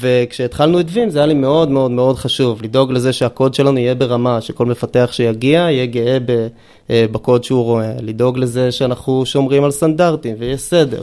וכשהתחלנו 0.00 0.80
את 0.80 0.86
וים 0.88 1.10
זה 1.10 1.18
היה 1.18 1.26
לי 1.26 1.34
מאוד 1.34 1.70
מאוד 1.70 1.90
מאוד 1.90 2.16
חשוב, 2.16 2.62
לדאוג 2.62 2.92
לזה 2.92 3.12
שהקוד 3.12 3.54
שלנו 3.54 3.78
יהיה 3.78 3.94
ברמה, 3.94 4.40
שכל 4.40 4.66
מפתח 4.66 5.08
שיגיע 5.12 5.58
יהיה 5.58 5.86
גאה 5.86 6.18
אה, 6.90 7.06
בקוד 7.12 7.44
שהוא 7.44 7.64
רואה, 7.64 7.92
לדאוג 8.00 8.38
לזה 8.38 8.72
שאנחנו 8.72 9.26
שומרים 9.26 9.64
על 9.64 9.70
סטנדרטים 9.70 10.34
ויש 10.38 10.60
סדר. 10.60 11.02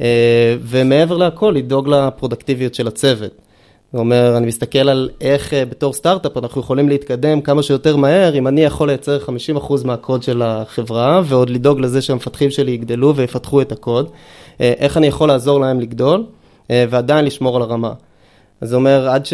אה, 0.00 0.56
ומעבר 0.62 1.16
להכל, 1.16 1.52
לדאוג 1.56 1.88
לפרודקטיביות 1.88 2.74
של 2.74 2.88
הצוות. 2.88 3.32
זאת 3.92 4.00
אומרת, 4.00 4.36
אני 4.36 4.46
מסתכל 4.46 4.88
על 4.88 5.10
איך 5.20 5.54
אה, 5.54 5.64
בתור 5.64 5.92
סטארט-אפ 5.92 6.36
אנחנו 6.36 6.60
יכולים 6.60 6.88
להתקדם 6.88 7.40
כמה 7.40 7.62
שיותר 7.62 7.96
מהר, 7.96 8.38
אם 8.38 8.48
אני 8.48 8.60
יכול 8.60 8.88
לייצר 8.88 9.18
50% 9.58 9.84
מהקוד 9.84 10.22
של 10.22 10.42
החברה, 10.42 11.22
ועוד 11.24 11.50
לדאוג 11.50 11.80
לזה 11.80 12.02
שהמפתחים 12.02 12.50
שלי 12.50 12.72
יגדלו 12.72 13.16
ויפתחו 13.16 13.60
את 13.60 13.72
הקוד, 13.72 14.10
איך 14.60 14.96
אני 14.96 15.06
יכול 15.06 15.28
לעזור 15.28 15.60
להם 15.60 15.80
לגדול. 15.80 16.24
אה, 16.70 16.84
ועדיין 16.90 17.24
לשמור 17.24 17.56
על 17.56 17.62
הרמה. 17.62 17.92
אז 18.60 18.68
זה 18.68 18.76
אומר, 18.76 19.08
עד 19.08 19.26
ש... 19.26 19.32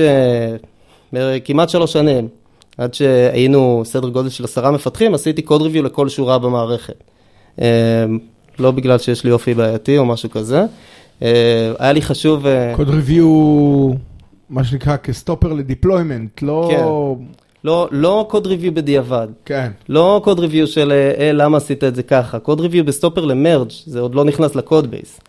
כמעט 1.44 1.68
שלוש 1.68 1.92
שנים, 1.92 2.28
עד 2.78 2.94
שהיינו 2.94 3.82
סדר 3.84 4.08
גודל 4.08 4.28
של 4.28 4.44
עשרה 4.44 4.70
מפתחים, 4.70 5.14
עשיתי 5.14 5.42
code 5.42 5.62
review 5.62 5.82
לכל 5.82 6.08
שורה 6.08 6.38
במערכת. 6.38 7.04
אה, 7.60 8.04
לא 8.58 8.70
בגלל 8.70 8.98
שיש 8.98 9.24
לי 9.24 9.30
אופי 9.30 9.54
בעייתי 9.54 9.98
או 9.98 10.04
משהו 10.04 10.30
כזה. 10.30 10.64
אה, 11.22 11.72
היה 11.78 11.92
לי 11.92 12.02
חשוב... 12.02 12.46
קוד 12.76 12.88
ריוויו, 12.88 13.90
מה 14.50 14.64
שנקרא 14.64 14.96
כ 14.96 15.09
stopper 15.09 15.52
ל 15.52 15.60
deployment, 15.60 16.42
לא... 16.42 16.68
כן. 16.70 16.84
לא, 17.64 17.88
לא 17.90 18.26
code 18.30 18.46
review 18.46 18.74
בדיעבד. 18.74 19.28
כן. 19.44 19.70
לא 19.88 20.20
code 20.24 20.40
review 20.40 20.66
של 20.66 20.92
אה, 20.92 21.32
למה 21.32 21.56
עשית 21.56 21.84
את 21.84 21.94
זה 21.94 22.02
ככה. 22.02 22.38
code 22.38 22.60
review 22.60 22.84
כ 22.84 22.93
stopper 22.93 23.24
ל 23.24 23.31
merge, 23.31 23.68
זה 23.86 24.00
עוד 24.00 24.14
לא 24.14 24.24
נכנס 24.24 24.54
ל 24.54 24.62
code 24.62 24.90
base. 24.90 25.20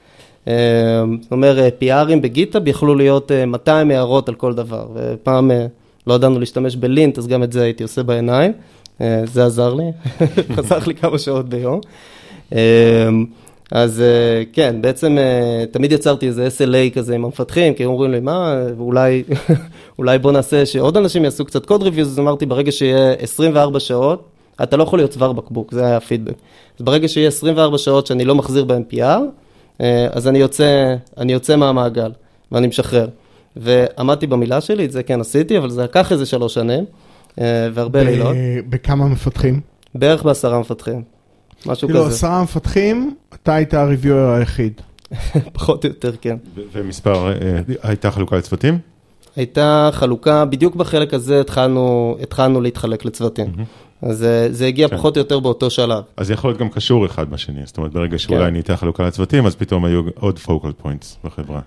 אמ, 0.48 0.54
זאת 1.22 1.32
אומרת, 1.32 1.84
PRים 1.84 2.22
בגיטאב 2.22 2.68
יכלו 2.68 2.96
להיות 2.96 3.32
200 3.48 3.92
אה, 3.92 3.96
הערות 3.96 4.30
על 4.30 4.36
כל 4.36 4.54
דבר, 4.54 4.88
ופעם 4.94 5.52
אה, 5.52 5.66
לא 6.08 6.14
ידענו 6.14 6.40
להשתמש 6.40 6.76
בלינט, 6.76 7.18
אז 7.18 7.28
גם 7.28 7.44
את 7.44 7.52
זה 7.52 7.64
הייתי 7.64 7.84
עושה 7.84 8.04
בעיניים, 8.04 8.52
אה, 9.02 9.22
זה 9.26 9.46
עזר 9.46 9.74
לי, 9.74 9.84
חסך 10.56 10.88
לי 10.88 10.96
כמה 10.96 11.20
שעות 11.20 11.50
ביום. 11.50 11.82
אז 13.72 14.04
כן, 14.54 14.76
בעצם 14.82 15.18
תמיד 15.72 15.92
יצרתי 15.92 16.28
איזה 16.28 16.48
SLA 16.48 16.96
כזה 16.96 17.16
עם 17.16 17.26
המפתחים, 17.26 17.74
כי 17.74 17.84
הם 17.84 17.90
אומרים 17.90 18.12
לי, 18.12 18.20
מה, 18.20 18.56
אולי, 18.80 19.24
אולי 20.00 20.20
בוא 20.20 20.32
נעשה 20.32 20.66
שעוד 20.66 20.98
אנשים 20.98 21.24
יעשו 21.24 21.46
קצת 21.46 21.66
קוד 21.66 21.84
ריוויז, 21.84 22.08
אז 22.08 22.20
אמרתי, 22.20 22.46
ברגע 22.46 22.72
שיהיה 22.72 23.14
24 23.14 23.80
שעות, 23.80 24.28
אתה 24.64 24.78
לא 24.78 24.84
יכול 24.84 25.00
להיות 25.00 25.12
צוואר 25.12 25.32
בקבוק, 25.32 25.74
זה 25.74 25.86
היה 25.86 25.98
הפידבק. 25.98 26.34
אז 26.80 26.86
ברגע 26.86 27.08
שיהיה 27.08 27.28
24 27.28 27.78
שעות 27.78 28.08
שאני 28.08 28.26
לא 28.26 28.36
מחזיר 28.36 28.66
בהם 28.66 28.84
PR, 28.94 29.00
אה, 29.82 30.08
אז 30.12 30.28
אני 30.28 30.40
יוצא, 30.40 30.96
אני 31.18 31.34
יוצא 31.34 31.56
מהמעגל 31.56 32.12
ואני 32.52 32.68
משחרר. 32.68 33.08
ועמדתי 33.56 34.28
במילה 34.28 34.62
שלי, 34.62 34.86
את 34.86 34.92
זה 34.92 35.04
כן 35.04 35.22
עשיתי, 35.22 35.58
אבל 35.58 35.70
זה 35.70 35.84
לקח 35.84 36.12
איזה 36.12 36.26
שלוש 36.26 36.54
שנים 36.54 36.86
אה, 37.42 37.68
והרבה 37.74 38.04
לילות. 38.04 38.36
בכמה 38.70 39.08
מפתחים? 39.08 39.60
בערך 39.96 40.24
בעשרה 40.24 40.60
מפתחים, 40.60 41.04
משהו 41.66 41.88
כאילו, 41.88 42.00
כזה. 42.00 42.10
כאילו 42.10 42.16
עשרה 42.16 42.44
מפתחים, 42.44 43.16
אתה 43.34 43.56
היית 43.56 43.74
הריוויור 43.74 44.30
היחיד. 44.30 44.82
פחות 45.54 45.86
או 45.86 45.90
יותר, 45.90 46.12
כן. 46.22 46.38
ומספר, 46.72 47.32
אה, 47.32 47.60
הייתה 47.84 48.12
חלוקה 48.12 48.38
לצוותים? 48.38 48.80
הייתה 49.36 49.90
חלוקה, 49.94 50.46
בדיוק 50.46 50.76
בחלק 50.76 51.14
הזה 51.14 51.42
התחלנו, 51.42 52.18
התחלנו 52.22 52.62
להתחלק 52.62 53.06
לצוותים. 53.06 53.46
Mm-hmm. 53.46 53.88
אז 54.02 54.28
זה 54.50 54.66
הגיע 54.66 54.90
כן. 54.90 54.98
פחות 54.98 55.18
או 55.18 55.20
יותר 55.20 55.40
באותו 55.40 55.70
שלב. 55.70 56.04
אז 56.18 56.32
יכול 56.32 56.50
להיות 56.50 56.60
גם 56.60 56.70
קשור 56.70 57.06
אחד 57.06 57.30
בשני, 57.30 57.62
זאת 57.66 57.78
אומרת, 57.78 57.92
ברגע 57.92 58.18
שאולי 58.18 58.46
כן. 58.46 58.52
נהייתה 58.52 58.78
חלוקה 58.78 59.08
לצוותים, 59.08 59.46
אז 59.46 59.56
פתאום 59.56 59.86
היו 59.86 60.02
עוד 60.20 60.40
focal 60.46 60.86
points 60.86 61.28
בחברה. 61.28 61.60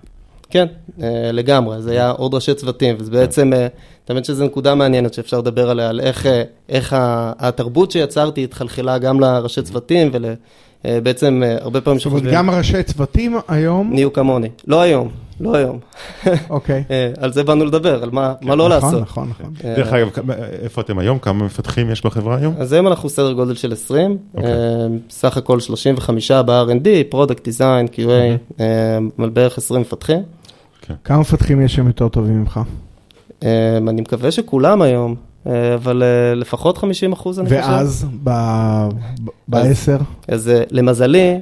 כן, 0.50 0.66
אה, 1.02 1.32
לגמרי, 1.32 1.82
זה 1.82 1.90
היה 1.90 2.10
עוד 2.10 2.34
ראשי 2.34 2.54
צוותים, 2.54 2.96
וזה 2.98 3.10
בעצם, 3.10 3.52
אה, 3.52 3.66
האמת 4.08 4.24
שזו 4.24 4.44
נקודה 4.44 4.74
מעניינת 4.74 5.14
שאפשר 5.14 5.38
לדבר 5.38 5.70
עליה, 5.70 5.88
על 5.88 6.00
איך, 6.00 6.26
איך 6.68 6.96
התרבות 7.38 7.90
שיצרתי 7.90 8.44
התחלחלה 8.44 8.98
גם 8.98 9.20
לראשי 9.20 9.62
צוותים 9.62 10.10
ובעצם 10.84 11.42
הרבה 11.60 11.80
פעמים 11.80 12.00
שחושבים... 12.00 12.24
זאת 12.24 12.32
אומרת, 12.32 12.38
גם 12.38 12.50
ראשי 12.50 12.82
צוותים 12.82 13.38
היום? 13.48 13.90
נהיו 13.92 14.12
כמוני, 14.12 14.48
לא 14.66 14.80
היום. 14.80 15.08
לא 15.40 15.56
היום. 15.56 15.78
אוקיי. 16.50 16.84
אה, 16.90 17.10
על 17.20 17.32
זה 17.32 17.44
באנו 17.44 17.64
לדבר, 17.64 18.02
על 18.02 18.10
מה 18.12 18.34
מה 18.40 18.54
לא 18.54 18.68
נכון, 18.68 18.70
לעשות. 18.70 19.02
נכון, 19.02 19.28
נכון, 19.28 19.46
נכון. 19.58 19.74
דרך 19.74 19.92
אגב, 19.92 20.30
איפה 20.62 20.80
אתם 20.80 20.98
היום? 20.98 21.18
כמה 21.18 21.44
מפתחים 21.44 21.90
יש 21.90 22.04
בחברה 22.06 22.36
היום? 22.36 22.54
אז 22.58 22.72
היום 22.72 22.86
אנחנו 22.86 23.08
סדר 23.08 23.32
גודל 23.32 23.54
של 23.54 23.72
20, 23.72 24.18
אוקיי. 24.34 24.52
אה, 24.52 24.56
סך 25.10 25.36
הכל 25.36 25.60
35 25.60 26.30
ב-R&D, 26.30 26.88
product 27.08 27.44
design, 27.44 27.86
QA, 27.86 28.60
בערך 29.18 29.58
20 29.58 29.80
מפתחים. 29.80 30.22
כן. 30.90 30.94
כמה 31.04 31.20
מפתחים 31.20 31.60
יש 31.60 31.74
שם 31.74 31.86
יותר 31.86 32.08
טובים 32.08 32.40
ממך? 32.40 32.60
אני 33.88 34.00
מקווה 34.00 34.30
שכולם 34.30 34.82
היום. 34.82 35.14
אה, 35.46 35.74
אבל 35.74 36.02
אה, 36.02 36.34
לפחות 36.34 36.78
50 36.78 37.12
אחוז, 37.12 37.38
אני 37.38 37.48
חושב. 37.48 37.60
ואז, 37.60 38.06
בעשר? 39.48 39.96
אז 40.28 40.48
אה, 40.48 40.62
למזלי, 40.70 41.40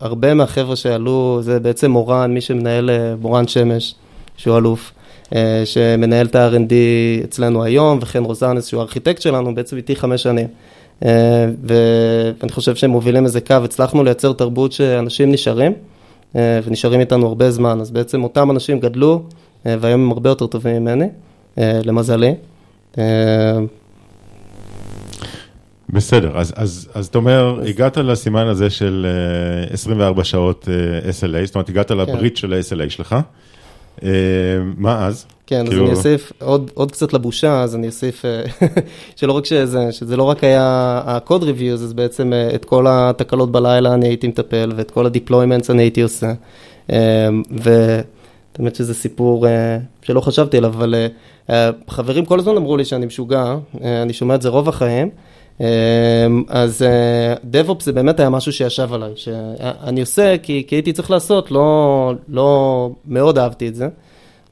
הרבה 0.00 0.34
מהחבר'ה 0.34 0.76
שעלו, 0.76 1.38
זה 1.42 1.60
בעצם 1.60 1.90
מורן, 1.90 2.34
מי 2.34 2.40
שמנהל, 2.40 2.90
מורן 3.20 3.48
שמש, 3.48 3.94
שהוא 4.36 4.56
אלוף, 4.56 4.92
שמנהל 5.64 6.26
את 6.26 6.34
ה-R&D 6.34 6.72
אצלנו 7.24 7.64
היום, 7.64 7.98
וכן 8.02 8.24
רוזנס, 8.24 8.66
שהוא 8.66 8.80
הארכיטקט 8.80 9.22
שלנו, 9.22 9.54
בעצם 9.54 9.76
איתי 9.76 9.96
חמש 9.96 10.22
שנים. 10.22 10.46
ואני 11.62 12.52
חושב 12.52 12.74
שהם 12.74 12.90
מובילים 12.90 13.24
איזה 13.24 13.40
קו, 13.40 13.54
הצלחנו 13.64 14.04
לייצר 14.04 14.32
תרבות 14.32 14.72
שאנשים 14.72 15.32
נשארים, 15.32 15.72
ונשארים 16.34 17.00
איתנו 17.00 17.26
הרבה 17.26 17.50
זמן, 17.50 17.80
אז 17.80 17.90
בעצם 17.90 18.22
אותם 18.24 18.50
אנשים 18.50 18.80
גדלו, 18.80 19.22
והיום 19.64 20.00
הם 20.00 20.10
הרבה 20.10 20.30
יותר 20.30 20.46
טובים 20.46 20.82
ממני, 20.82 21.08
למזלי. 21.56 22.34
אה, 22.98 23.58
בסדר, 25.90 26.38
אז, 26.38 26.52
אז, 26.56 26.88
אז 26.94 27.06
אתה 27.06 27.18
אומר, 27.18 27.60
הגעת 27.68 27.96
לסימן 27.96 28.46
הזה 28.46 28.70
של 28.70 29.06
24 29.70 30.18
אה, 30.18 30.24
שעות 30.24 30.68
אה, 30.68 31.10
SLA, 31.10 31.46
זאת 31.46 31.54
אומרת, 31.54 31.68
הגעת 31.68 31.90
לברית 31.90 32.34
כן. 32.34 32.36
של 32.36 32.52
ה-SLA 32.52 32.90
שלך. 32.90 33.16
מה 34.76 35.06
אז? 35.06 35.26
כן, 35.46 35.66
כאילו... 35.66 35.84
אז 35.84 35.88
אני 35.88 35.96
אוסיף 35.96 36.32
עוד, 36.40 36.70
עוד 36.74 36.92
קצת 36.92 37.12
לבושה, 37.12 37.62
אז 37.62 37.74
אני 37.74 37.86
אוסיף 37.86 38.24
שלא 39.16 39.32
רק 39.32 39.44
שזה, 39.44 39.92
שזה 39.92 40.16
לא 40.16 40.22
רק 40.22 40.44
היה 40.44 40.62
ה-code 41.06 41.42
reviews, 41.42 41.72
אז 41.72 41.92
בעצם 41.92 42.32
את 42.54 42.64
כל 42.64 42.86
התקלות 42.88 43.52
בלילה 43.52 43.94
אני 43.94 44.08
הייתי 44.08 44.28
מטפל, 44.28 44.72
ואת 44.76 44.90
כל 44.90 45.06
ה-deployments 45.06 45.70
אני 45.70 45.82
הייתי 45.82 46.02
עושה. 46.02 46.32
והאמת 47.50 48.74
שזה 48.74 48.94
סיפור 48.94 49.46
שלא 50.02 50.20
חשבתי 50.20 50.56
עליו, 50.56 50.70
אבל 50.70 50.94
אה, 51.50 51.70
חברים 51.88 52.24
כל 52.24 52.38
הזמן 52.38 52.56
אמרו 52.56 52.76
לי 52.76 52.84
שאני 52.84 53.06
משוגע, 53.06 53.54
אה, 53.84 54.02
אני 54.02 54.12
שומע 54.12 54.34
את 54.34 54.42
זה 54.42 54.48
רוב 54.48 54.68
החיים. 54.68 55.10
אה, 55.60 55.66
אז 56.48 56.84
DevOps 57.52 57.82
זה 57.82 57.92
באמת 57.92 58.20
היה 58.20 58.30
משהו 58.30 58.52
שישב 58.52 58.92
עליי, 58.92 59.12
שאני 59.16 60.00
עושה 60.00 60.38
כי, 60.42 60.64
כי 60.66 60.74
הייתי 60.74 60.92
צריך 60.92 61.10
לעשות, 61.10 61.50
לא, 61.50 62.12
לא 62.28 62.90
מאוד 63.06 63.38
אהבתי 63.38 63.68
את 63.68 63.74
זה. 63.74 63.88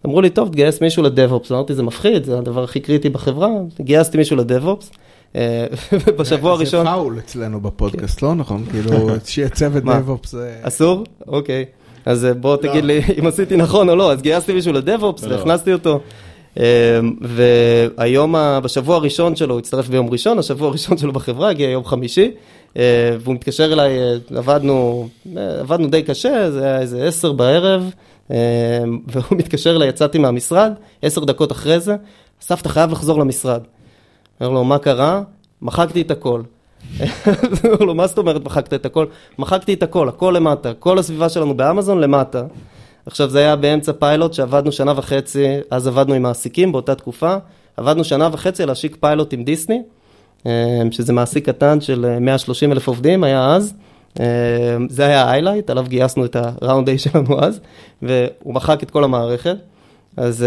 אמרו 0.07 0.21
לי, 0.21 0.31
טוב, 0.31 0.49
תגייס 0.49 0.81
מישהו 0.81 1.03
לדב-אופס, 1.03 1.53
אמרתי, 1.53 1.75
זה 1.75 1.83
מפחיד, 1.83 2.25
זה 2.25 2.39
הדבר 2.39 2.65
הכי 2.65 2.81
קריטי 2.81 3.09
בחברה, 3.09 3.49
גייסתי 3.81 4.19
מישהו 4.19 4.37
לדב-אופס. 4.37 4.91
בשבוע 6.19 6.53
הראשון... 6.53 6.87
זה 6.87 6.93
פאול 6.93 7.19
אצלנו 7.19 7.61
בפודקאסט, 7.61 8.23
לא 8.23 8.35
נכון? 8.35 8.65
כאילו, 8.71 9.09
שיהיה 9.25 9.49
צוות 9.49 9.85
DevOps. 9.85 10.37
אסור? 10.63 11.05
אוקיי. 11.29 11.65
אז 12.07 12.27
בוא 12.41 12.57
תגיד 12.57 12.85
לא. 12.85 12.95
לי 12.95 13.01
אם 13.19 13.27
עשיתי 13.27 13.57
נכון 13.57 13.89
או 13.89 13.97
לא, 13.97 14.13
אז 14.13 14.23
גייסתי 14.23 14.53
מישהו 14.55 14.73
לדב-אופס 14.73 15.25
לא. 15.25 15.35
והכנסתי 15.35 15.73
אותו. 15.73 16.01
אמ, 16.57 16.63
והיום, 17.21 18.35
בשבוע 18.63 18.97
הראשון 18.97 19.37
שלו, 19.37 19.55
הוא 19.55 19.59
הצטרף 19.59 19.89
ביום 19.89 20.11
ראשון, 20.11 20.39
השבוע 20.39 20.69
הראשון 20.69 20.97
שלו 20.97 21.13
בחברה 21.13 21.51
הגיע 21.51 21.71
יום 21.71 21.85
חמישי, 21.85 22.31
אה, 22.77 23.17
והוא 23.21 23.35
מתקשר 23.35 23.73
אליי, 23.73 23.99
אה, 23.99 24.39
עבדנו, 24.39 25.09
אה, 25.37 25.61
עבדנו 25.61 25.87
די 25.87 26.03
קשה, 26.03 26.51
זה 26.51 26.65
היה 26.65 26.81
איזה 26.81 27.05
עשר 27.05 27.33
בערב, 27.33 27.91
והוא 29.07 29.37
מתקשר 29.39 29.77
אליי, 29.77 29.89
יצאתי 29.89 30.19
מהמשרד, 30.19 30.73
עשר 31.03 31.25
דקות 31.25 31.53
אחרי 31.53 31.81
זה, 31.81 31.97
אסף, 32.43 32.67
חייב 32.67 32.93
לחזור 32.93 33.21
למשרד. 33.21 33.63
אומר 34.41 34.53
לו, 34.53 34.65
מה 34.65 34.79
קרה? 34.79 35.23
מחקתי 35.63 36.01
את 36.01 36.11
הכל. 36.11 36.43
אומר 37.65 37.77
לו, 37.81 37.95
מה 37.95 38.07
זאת 38.07 38.19
אומרת 38.19 38.45
מחקת 38.45 38.75
את 38.75 38.87
הכל? 38.87 39.07
מחקתי 39.39 39.75
את 39.75 39.83
הכל, 39.83 40.09
הכל 40.09 40.35
למטה, 40.37 40.75
כל 40.75 40.99
הסביבה 40.99 41.29
שלנו 41.29 41.57
באמזון 41.57 42.01
למטה. 42.01 42.43
עכשיו 43.07 43.31
זה 43.31 43.39
היה 43.39 43.57
באמצע 43.57 43.93
פיילוט 43.93 44.33
שעבדנו 44.33 44.73
שנה 44.73 44.93
וחצי, 44.97 45.47
אז 45.71 45.87
עבדנו 45.87 46.15
עם 46.15 46.23
מעסיקים 46.23 46.73
באותה 46.73 46.95
תקופה, 46.95 47.37
עבדנו 47.77 48.05
שנה 48.05 48.29
וחצי 48.33 48.67
להשיק 48.67 48.97
פיילוט 49.01 49.33
עם 49.33 49.45
דיסני, 49.45 49.83
אה, 50.47 50.83
שזה 50.91 51.13
מעסיק 51.13 51.47
קטן 51.47 51.81
של 51.81 52.17
130 52.21 52.73
אלף 52.73 52.89
עובדים, 52.89 53.25
היה 53.25 53.55
אז. 53.55 53.75
זה 54.89 55.07
היה 55.07 55.25
ה-highlight, 55.25 55.71
עליו 55.71 55.85
גייסנו 55.89 56.25
את 56.25 56.37
ה-round 56.37 56.87
A 56.97 56.99
שלנו 56.99 57.41
אז, 57.41 57.61
והוא 58.03 58.55
מחק 58.55 58.83
את 58.83 58.91
כל 58.91 59.05
המערכת. 59.05 59.57
אז... 60.17 60.45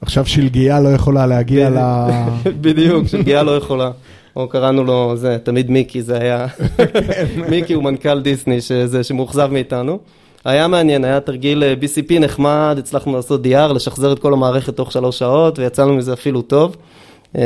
עכשיו 0.00 0.26
שלגיה 0.26 0.80
לא 0.80 0.88
יכולה 0.88 1.26
להגיע 1.26 1.70
ל... 1.70 1.78
בדיוק, 2.60 3.06
שלגיה 3.06 3.42
לא 3.42 3.56
יכולה. 3.56 3.90
או 4.36 4.48
קראנו 4.48 4.84
לו, 4.84 5.16
זה, 5.16 5.38
תמיד 5.42 5.70
מיקי, 5.70 6.02
זה 6.02 6.18
היה, 6.18 6.46
מיקי 7.50 7.72
הוא 7.72 7.84
מנכ"ל 7.84 8.20
דיסני, 8.20 8.60
שזה, 8.60 9.04
שמאוכזב 9.04 9.48
מאיתנו. 9.52 9.98
היה 10.48 10.68
מעניין, 10.68 11.04
היה 11.04 11.20
תרגיל 11.20 11.64
אה, 11.64 11.74
BCP 11.80 12.20
נחמד, 12.20 12.76
הצלחנו 12.78 13.16
לעשות 13.16 13.46
DR, 13.46 13.72
לשחזר 13.72 14.12
את 14.12 14.18
כל 14.18 14.32
המערכת 14.32 14.76
תוך 14.76 14.92
שלוש 14.92 15.18
שעות, 15.18 15.58
ויצאנו 15.58 15.94
מזה 15.94 16.12
אפילו 16.12 16.42
טוב. 16.42 16.76
אה, 17.36 17.42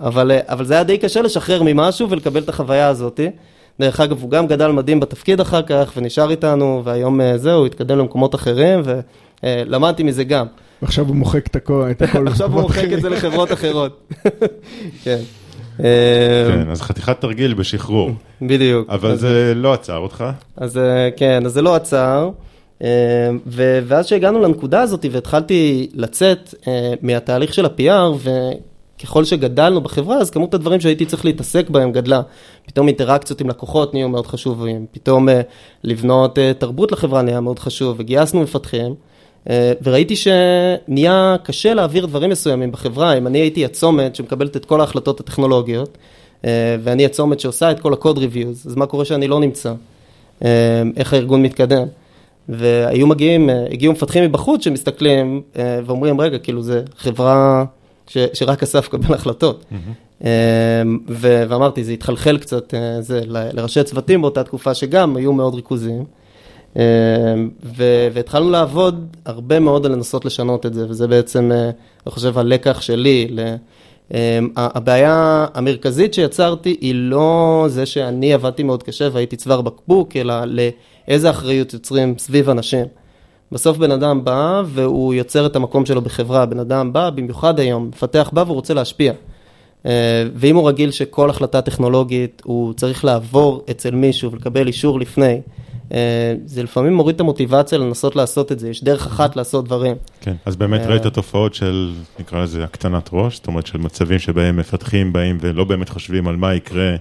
אבל, 0.00 0.30
אה, 0.30 0.40
אבל 0.48 0.64
זה 0.64 0.74
היה 0.74 0.84
די 0.84 0.98
קשה 0.98 1.22
לשחרר 1.22 1.62
ממשהו 1.62 2.10
ולקבל 2.10 2.40
את 2.40 2.48
החוויה 2.48 2.88
הזאת. 2.88 3.20
דרך 3.80 4.00
אגב, 4.00 4.22
הוא 4.22 4.30
גם 4.30 4.46
גדל 4.46 4.70
מדהים 4.70 5.00
בתפקיד 5.00 5.40
אחר 5.40 5.62
כך, 5.62 5.92
ונשאר 5.96 6.30
איתנו, 6.30 6.82
והיום 6.84 7.20
זהו, 7.36 7.66
התקדם 7.66 7.98
למקומות 7.98 8.34
אחרים, 8.34 8.82
ולמדתי 9.42 10.02
מזה 10.02 10.24
גם. 10.24 10.46
ועכשיו 10.82 11.06
הוא 11.06 11.16
מוחק 11.16 11.46
את 11.46 11.56
הכל. 11.56 11.92
עכשיו 12.26 12.52
הוא 12.52 12.62
מוחק 12.62 12.92
את 12.92 13.00
זה 13.00 13.08
לחברות 13.08 13.52
אחרות. 13.52 14.12
כן. 15.04 15.18
כן, 16.48 16.70
אז 16.70 16.82
חתיכת 16.82 17.20
תרגיל 17.20 17.54
בשחרור. 17.54 18.10
בדיוק. 18.42 18.90
אבל 18.90 19.16
זה 19.16 19.52
לא 19.56 19.72
עצר 19.72 19.96
אותך. 19.96 20.24
אז 20.56 20.78
אה, 20.78 21.08
כן, 21.16 21.46
אז 21.46 21.52
זה 21.52 21.62
לא 21.62 21.74
עצר. 21.74 22.30
אה, 22.82 23.30
ואז 23.86 24.06
שהגענו 24.06 24.40
לנקודה 24.40 24.80
הזאת 24.80 25.06
והתחלתי 25.12 25.90
לצאת 25.94 26.54
אה, 26.68 26.92
מהתהליך 27.02 27.54
של 27.54 27.66
ה-PR, 27.66 28.28
וככל 28.98 29.24
שגדלנו 29.24 29.80
בחברה, 29.80 30.16
אז 30.16 30.30
כמות 30.30 30.54
הדברים 30.54 30.80
שהייתי 30.80 31.06
צריך 31.06 31.24
להתעסק 31.24 31.70
בהם 31.70 31.92
גדלה. 31.92 32.20
פתאום 32.66 32.88
אינטראקציות 32.88 33.40
עם 33.40 33.48
לקוחות 33.48 33.94
נהיו 33.94 34.08
מאוד 34.08 34.26
חשובים, 34.26 34.86
פתאום 34.92 35.28
לבנות 35.84 36.38
תרבות 36.58 36.92
לחברה 36.92 37.22
נהיה 37.22 37.40
מאוד 37.40 37.58
חשוב, 37.58 37.96
וגייסנו 37.98 38.42
מפתחים. 38.42 38.94
אה, 39.48 39.72
וראיתי 39.82 40.14
שנהיה 40.16 41.36
קשה 41.42 41.74
להעביר 41.74 42.06
דברים 42.06 42.30
מסוימים 42.30 42.72
בחברה, 42.72 43.18
אם 43.18 43.26
אני 43.26 43.38
הייתי 43.38 43.64
הצומת 43.64 44.14
שמקבלת 44.14 44.56
את 44.56 44.64
כל 44.64 44.80
ההחלטות 44.80 45.20
הטכנולוגיות, 45.20 45.98
אה, 46.44 46.76
ואני 46.82 47.04
הצומת 47.04 47.40
שעושה 47.40 47.70
את 47.70 47.80
כל 47.80 47.92
ה-code 47.92 48.16
reviews, 48.16 48.66
אז 48.66 48.76
מה 48.76 48.86
קורה 48.86 49.04
שאני 49.04 49.28
לא 49.28 49.40
נמצא? 49.40 49.72
אה, 50.44 50.82
איך 50.96 51.12
הארגון 51.12 51.42
מתקדם? 51.42 51.86
והיו 52.48 53.06
מגיעים, 53.06 53.50
הגיעו 53.70 53.92
מפתחים 53.92 54.24
מבחוץ 54.24 54.64
שמסתכלים 54.64 55.42
ואומרים, 55.86 56.20
רגע, 56.20 56.38
כאילו 56.38 56.62
זה 56.62 56.82
חברה 56.96 57.64
ש, 58.06 58.18
שרק 58.32 58.62
אסף 58.62 58.88
קבל 58.88 59.14
החלטות. 59.14 59.64
Mm-hmm. 59.72 60.24
ו- 61.08 61.44
ואמרתי, 61.48 61.84
זה 61.84 61.92
התחלחל 61.92 62.38
קצת, 62.38 62.74
זה, 63.00 63.20
לראשי 63.26 63.82
צוותים 63.82 64.20
באותה 64.20 64.44
תקופה 64.44 64.74
שגם 64.74 65.16
היו 65.16 65.32
מאוד 65.32 65.54
ריכוזיים. 65.54 66.04
אמ, 66.78 67.50
והתחלנו 68.12 68.50
לעבוד 68.50 69.16
הרבה 69.24 69.60
מאוד 69.60 69.86
על 69.86 69.92
לנסות 69.92 70.24
לשנות 70.24 70.66
את 70.66 70.74
זה, 70.74 70.86
וזה 70.88 71.06
בעצם, 71.06 71.52
אה, 71.52 71.64
אני 72.06 72.12
חושב, 72.12 72.38
הלקח 72.38 72.80
שלי. 72.80 73.28
אמ, 74.14 74.16
הבעיה 74.56 75.46
המרכזית 75.54 76.14
שיצרתי 76.14 76.76
היא 76.80 76.94
לא 76.94 77.64
זה 77.68 77.86
שאני 77.86 78.34
עבדתי 78.34 78.62
מאוד 78.62 78.82
קשה 78.82 79.08
והייתי 79.12 79.36
צוואר 79.36 79.60
בקבוק, 79.60 80.16
אלא 80.16 80.34
לאיזה 80.44 81.30
אחריות 81.30 81.72
יוצרים 81.72 82.18
סביב 82.18 82.50
אנשים. 82.50 82.86
בסוף 83.52 83.76
בן 83.78 83.90
אדם 83.90 84.24
בא 84.24 84.62
והוא 84.66 85.14
יוצר 85.14 85.46
את 85.46 85.56
המקום 85.56 85.86
שלו 85.86 86.02
בחברה, 86.02 86.46
בן 86.46 86.58
אדם 86.58 86.92
בא, 86.92 87.10
במיוחד 87.10 87.60
היום, 87.60 87.88
מפתח 87.88 88.30
בא 88.32 88.40
והוא 88.40 88.54
רוצה 88.54 88.74
להשפיע. 88.74 89.12
אה, 89.86 90.24
ואם 90.34 90.56
הוא 90.56 90.68
רגיל 90.68 90.90
שכל 90.90 91.30
החלטה 91.30 91.60
טכנולוגית 91.60 92.42
הוא 92.44 92.72
צריך 92.72 93.04
לעבור 93.04 93.64
אצל 93.70 93.90
מישהו 93.90 94.32
ולקבל 94.32 94.66
אישור 94.66 95.00
לפני, 95.00 95.40
זה 96.44 96.62
לפעמים 96.62 96.94
מוריד 96.94 97.14
את 97.14 97.20
המוטיבציה 97.20 97.78
לנסות 97.78 98.16
לעשות 98.16 98.52
את 98.52 98.58
זה, 98.58 98.68
יש 98.68 98.84
דרך 98.84 99.06
אחת 99.06 99.36
לעשות 99.36 99.64
דברים. 99.64 99.96
כן, 100.20 100.34
אז 100.46 100.56
באמת 100.56 100.80
ראית 100.86 101.06
אה, 101.06 101.10
תופעות 101.10 101.54
של, 101.54 101.92
נקרא 102.20 102.42
לזה, 102.42 102.64
הקטנת 102.64 103.10
ראש, 103.12 103.36
זאת 103.36 103.46
אומרת 103.46 103.66
של 103.66 103.78
מצבים 103.78 104.18
שבהם 104.18 104.56
מפתחים 104.56 105.12
באים 105.12 105.38
ולא 105.40 105.64
באמת 105.64 105.88
חושבים 105.88 106.28
על 106.28 106.36
מה 106.36 106.54
יקרה 106.54 106.96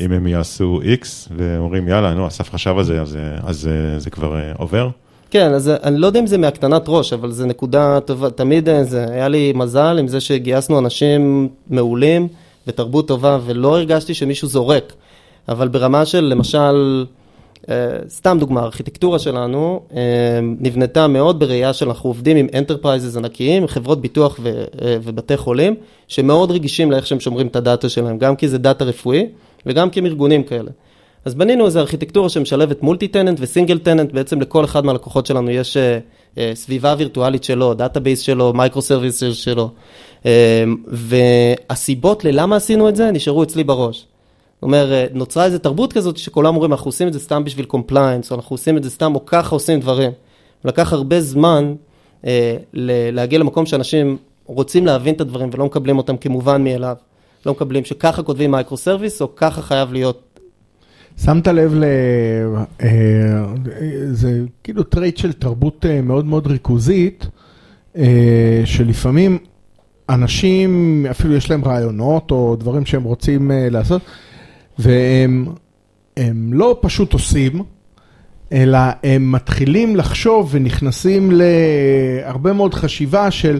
אם 0.00 0.12
הם 0.12 0.26
יעשו 0.26 0.80
X, 0.82 1.06
ואומרים 1.36 1.88
יאללה, 1.88 2.14
נו, 2.14 2.26
אסף 2.26 2.50
חשב 2.50 2.74
על 2.78 2.84
זה, 2.84 3.00
אז, 3.00 3.18
אז 3.44 3.68
זה 3.98 4.10
כבר 4.10 4.38
עובר. 4.58 4.88
כן, 5.30 5.52
אז 5.52 5.68
אני 5.82 5.98
לא 5.98 6.06
יודע 6.06 6.20
אם 6.20 6.26
זה 6.26 6.38
מהקטנת 6.38 6.84
ראש, 6.88 7.12
אבל 7.12 7.30
זה 7.30 7.46
נקודה 7.46 8.00
טובה, 8.00 8.30
תמיד 8.30 8.68
זה, 8.82 9.06
היה 9.10 9.28
לי 9.28 9.52
מזל 9.54 9.98
עם 9.98 10.08
זה 10.08 10.20
שגייסנו 10.20 10.78
אנשים 10.78 11.48
מעולים 11.70 12.28
ותרבות 12.66 13.08
טובה, 13.08 13.38
ולא 13.46 13.76
הרגשתי 13.76 14.14
שמישהו 14.14 14.48
זורק. 14.48 14.92
אבל 15.48 15.68
ברמה 15.68 16.04
של, 16.04 16.20
למשל, 16.20 17.06
אה, 17.06 17.25
סתם 18.08 18.36
דוגמה, 18.40 18.60
הארכיטקטורה 18.60 19.18
שלנו 19.18 19.80
אה, 19.94 20.00
נבנתה 20.42 21.08
מאוד 21.08 21.40
בראייה 21.40 21.72
של 21.72 21.88
אנחנו 21.88 22.10
עובדים 22.10 22.36
עם 22.36 22.46
enterprises 22.54 23.16
ענקיים, 23.16 23.66
חברות 23.66 24.00
ביטוח 24.00 24.40
אה, 24.46 24.96
ובתי 25.02 25.36
חולים, 25.36 25.74
שמאוד 26.08 26.50
רגישים 26.50 26.90
לאיך 26.90 27.06
שהם 27.06 27.20
שומרים 27.20 27.46
את 27.46 27.56
ה 27.56 27.62
data 27.62 27.88
שלהם, 27.88 28.18
גם 28.18 28.36
כי 28.36 28.48
זה 28.48 28.58
data 28.58 28.84
רפואי 28.84 29.26
וגם 29.66 29.90
כי 29.90 30.00
הם 30.00 30.06
ארגונים 30.06 30.42
כאלה. 30.42 30.70
אז 31.24 31.34
בנינו 31.34 31.66
איזו 31.66 31.80
ארכיטקטורה 31.80 32.28
שמשלבת 32.28 32.82
multi 32.82 33.08
tenant 33.08 33.38
ו 33.40 33.45
single 33.45 33.78
tenant, 33.78 34.12
בעצם 34.12 34.40
לכל 34.40 34.64
אחד 34.64 34.84
מהלקוחות 34.84 35.26
שלנו 35.26 35.50
יש 35.50 35.76
סביבה 36.54 36.94
וירטואלית 36.98 37.44
שלו, 37.44 37.74
database 37.74 38.20
שלו, 38.20 38.52
micro 38.52 38.82
service 38.82 39.22
שלו. 39.32 39.70
והסיבות 40.88 42.24
ללמה 42.24 42.56
עשינו 42.56 42.88
את 42.88 42.96
זה 42.96 43.10
נשארו 43.10 43.42
אצלי 43.42 43.64
בראש. 43.64 44.06
זאת 44.56 44.62
אומרת, 44.62 45.10
נוצרה 45.14 45.44
איזו 45.44 45.58
תרבות 45.58 45.92
כזאת 45.92 46.16
שכולם 46.16 46.54
אומרים, 46.54 46.72
אנחנו 46.72 46.88
עושים 46.88 47.08
את 47.08 47.12
זה 47.12 47.20
סתם 47.20 47.44
בשביל 47.44 47.66
compliance, 47.66 48.30
או 48.30 48.36
אנחנו 48.36 48.54
עושים 48.54 48.76
את 48.76 48.82
זה 48.82 48.90
סתם, 48.90 49.14
או 49.14 49.26
ככה 49.26 49.54
עושים 49.54 49.80
דברים. 49.80 50.10
לקח 50.64 50.92
הרבה 50.92 51.20
זמן 51.20 51.74
אה, 52.26 52.56
להגיע 53.12 53.38
למקום 53.38 53.66
שאנשים 53.66 54.16
רוצים 54.46 54.86
להבין 54.86 55.14
את 55.14 55.20
הדברים 55.20 55.50
ולא 55.52 55.66
מקבלים 55.66 55.98
אותם 55.98 56.16
כמובן 56.16 56.64
מאליו. 56.64 56.96
לא 57.46 57.52
מקבלים 57.52 57.84
שככה 57.84 58.22
כותבים 58.22 58.50
micro 58.50 58.76
service, 58.76 59.22
או 59.22 59.36
ככה 59.36 59.62
חייב 59.62 59.92
להיות. 59.92 60.26
שמת 61.24 61.48
לב 61.48 61.74
ל... 61.74 61.84
אה, 62.82 63.44
זה 64.12 64.40
כאילו 64.64 64.82
trait 64.82 65.16
של 65.16 65.32
תרבות 65.32 65.86
אה, 65.86 66.00
מאוד 66.00 66.24
מאוד 66.24 66.46
ריכוזית, 66.46 67.26
אה, 67.96 68.62
שלפעמים 68.64 69.38
אנשים, 70.08 71.06
אפילו 71.10 71.34
יש 71.34 71.50
להם 71.50 71.64
רעיונות 71.64 72.30
או 72.30 72.56
דברים 72.56 72.86
שהם 72.86 73.02
רוצים 73.02 73.50
לעשות, 73.54 74.02
והם 74.78 75.46
לא 76.52 76.78
פשוט 76.80 77.12
עושים, 77.12 77.62
אלא 78.52 78.78
הם 79.02 79.32
מתחילים 79.32 79.96
לחשוב 79.96 80.48
ונכנסים 80.50 81.30
להרבה 81.32 82.52
מאוד 82.52 82.74
חשיבה 82.74 83.30
של 83.30 83.58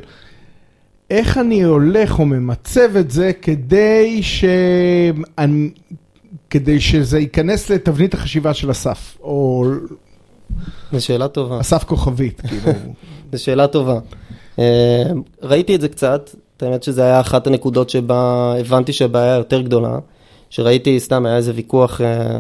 איך 1.11 1.39
אני 1.39 1.63
הולך 1.63 2.19
או 2.19 2.27
ממצב 2.27 2.97
את 2.97 3.11
זה 3.11 3.33
כדי, 3.43 4.23
ש... 4.23 4.45
כדי 6.51 6.81
שזה 6.81 7.19
ייכנס 7.19 7.71
לתבנית 7.71 8.15
החשיבה 8.15 8.55
של 8.55 8.71
אסף, 8.71 9.19
או... 9.21 9.65
זו 10.93 11.05
שאלה 11.05 11.29
טובה. 11.29 11.61
אסף 11.61 11.85
כוכבית, 11.85 12.41
כאילו. 12.41 12.73
זו 13.33 13.45
שאלה 13.45 13.67
טובה. 13.67 13.99
אה, 14.59 15.05
ראיתי 15.43 15.75
את 15.75 15.81
זה 15.81 15.89
קצת, 15.89 16.31
האמת 16.61 16.83
שזה 16.83 17.03
היה 17.03 17.21
אחת 17.21 17.47
הנקודות 17.47 17.91
שבה 17.91 18.55
הבנתי 18.61 18.93
שהבעיה 18.93 19.35
יותר 19.35 19.61
גדולה. 19.61 19.99
שראיתי, 20.51 21.01
סתם 21.01 21.27
היה 21.27 21.37
איזה 21.37 21.53
ויכוח, 21.55 22.01
אה, 22.01 22.39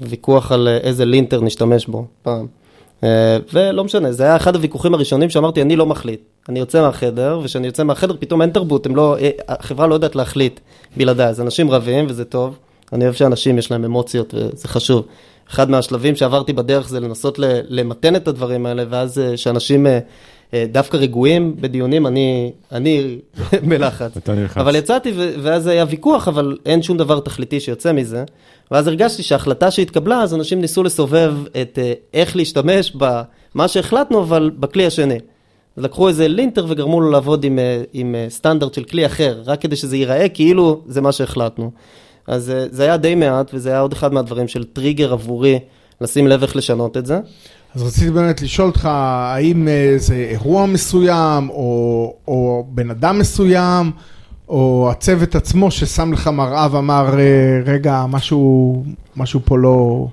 ויכוח 0.00 0.52
על 0.52 0.68
איזה 0.68 1.04
לינטר 1.04 1.40
נשתמש 1.40 1.86
בו 1.86 2.06
פעם. 2.22 2.46
אה, 3.04 3.38
ולא 3.52 3.84
משנה, 3.84 4.12
זה 4.12 4.22
היה 4.22 4.36
אחד 4.36 4.54
הוויכוחים 4.54 4.94
הראשונים 4.94 5.30
שאמרתי, 5.30 5.62
אני 5.62 5.76
לא 5.76 5.86
מחליט. 5.86 6.20
אני 6.48 6.58
יוצא 6.58 6.82
מהחדר, 6.82 7.40
וכשאני 7.42 7.66
יוצא 7.66 7.84
מהחדר 7.84 8.16
פתאום 8.20 8.42
אין 8.42 8.50
תרבות, 8.50 8.86
לא, 8.94 9.16
אה, 9.18 9.30
החברה 9.48 9.86
לא 9.86 9.94
יודעת 9.94 10.16
להחליט 10.16 10.60
בלעדיי. 10.96 11.26
אז 11.26 11.40
אנשים 11.40 11.70
רבים 11.70 12.06
וזה 12.08 12.24
טוב, 12.24 12.58
אני 12.92 13.04
אוהב 13.04 13.14
שאנשים 13.14 13.58
יש 13.58 13.70
להם 13.70 13.84
אמוציות 13.84 14.34
וזה 14.34 14.68
חשוב. 14.68 15.06
אחד 15.50 15.70
מהשלבים 15.70 16.16
שעברתי 16.16 16.52
בדרך 16.52 16.88
זה 16.88 17.00
לנסות 17.00 17.38
למתן 17.68 18.16
את 18.16 18.28
הדברים 18.28 18.66
האלה, 18.66 18.84
ואז 18.90 19.20
שאנשים 19.36 19.86
אה, 19.86 19.98
דווקא 20.54 20.96
רגועים 20.96 21.56
בדיונים, 21.60 22.06
אני, 22.06 22.52
אני 22.72 23.18
בלחץ. 23.68 24.10
אבל 24.56 24.76
יצאתי 24.76 25.12
ואז 25.42 25.66
היה 25.66 25.84
ויכוח, 25.88 26.28
אבל 26.28 26.56
אין 26.66 26.82
שום 26.82 26.96
דבר 26.96 27.20
תכליתי 27.20 27.60
שיוצא 27.60 27.92
מזה. 27.92 28.24
ואז 28.70 28.86
הרגשתי 28.86 29.22
שההחלטה 29.22 29.70
שהתקבלה, 29.70 30.22
אז 30.22 30.34
אנשים 30.34 30.60
ניסו 30.60 30.82
לסובב 30.82 31.34
את 31.62 31.78
אה, 31.82 31.92
איך 32.14 32.36
להשתמש 32.36 32.92
במה 32.94 33.68
שהחלטנו, 33.68 34.20
אבל 34.22 34.50
בכלי 34.58 34.86
השני. 34.86 35.18
לקחו 35.76 36.08
איזה 36.08 36.28
לינטר 36.28 36.66
וגרמו 36.68 37.00
לו 37.00 37.10
לעבוד 37.10 37.44
עם, 37.44 37.58
אה, 37.58 37.82
עם 37.92 38.14
סטנדרט 38.28 38.74
של 38.74 38.84
כלי 38.84 39.06
אחר, 39.06 39.42
רק 39.46 39.60
כדי 39.60 39.76
שזה 39.76 39.96
ייראה 39.96 40.28
כאילו 40.28 40.82
זה 40.86 41.00
מה 41.00 41.12
שהחלטנו. 41.12 41.70
אז 42.26 42.52
זה 42.70 42.82
היה 42.82 42.96
די 42.96 43.14
מעט, 43.14 43.50
וזה 43.54 43.70
היה 43.70 43.80
עוד 43.80 43.92
אחד 43.92 44.12
מהדברים 44.12 44.48
של 44.48 44.64
טריגר 44.64 45.12
עבורי, 45.12 45.58
לשים 46.00 46.26
לב 46.26 46.42
איך 46.42 46.56
לשנות 46.56 46.96
את 46.96 47.06
זה. 47.06 47.20
אז 47.74 47.82
רציתי 47.82 48.10
באמת 48.10 48.42
לשאול 48.42 48.68
אותך, 48.68 48.84
האם 48.84 49.68
זה 49.96 50.14
אירוע 50.14 50.66
מסוים, 50.66 51.50
או, 51.50 52.14
או 52.28 52.66
בן 52.68 52.90
אדם 52.90 53.18
מסוים, 53.18 53.92
או 54.48 54.88
הצוות 54.90 55.34
עצמו 55.34 55.70
ששם 55.70 56.12
לך 56.12 56.28
מראה 56.28 56.68
ואמר, 56.70 57.18
אה, 57.18 57.60
רגע, 57.66 58.04
משהו, 58.08 58.84
משהו 59.16 59.40
פה 59.44 59.58
לא... 59.58 60.06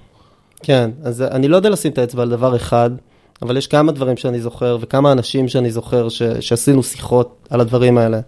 כן, 0.63 0.89
אז 1.03 1.21
אני 1.21 1.47
לא 1.47 1.55
יודע 1.55 1.69
לשים 1.69 1.91
את 1.91 1.97
האצבע 1.97 2.21
על 2.21 2.29
דבר 2.29 2.55
אחד, 2.55 2.89
אבל 3.41 3.57
יש 3.57 3.67
כמה 3.67 3.91
דברים 3.91 4.17
שאני 4.17 4.41
זוכר, 4.41 4.77
וכמה 4.81 5.11
אנשים 5.11 5.47
שאני 5.47 5.71
זוכר 5.71 6.09
ש, 6.09 6.23
שעשינו 6.23 6.83
שיחות 6.83 7.47
על 7.49 7.61
הדברים 7.61 7.97
האלה. 7.97 8.19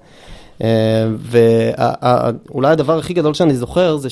אה, 0.63 1.07
ואולי 1.19 2.71
הדבר 2.71 2.97
הכי 2.97 3.13
גדול 3.13 3.33
שאני 3.33 3.55
זוכר 3.55 3.97
זה 3.97 4.09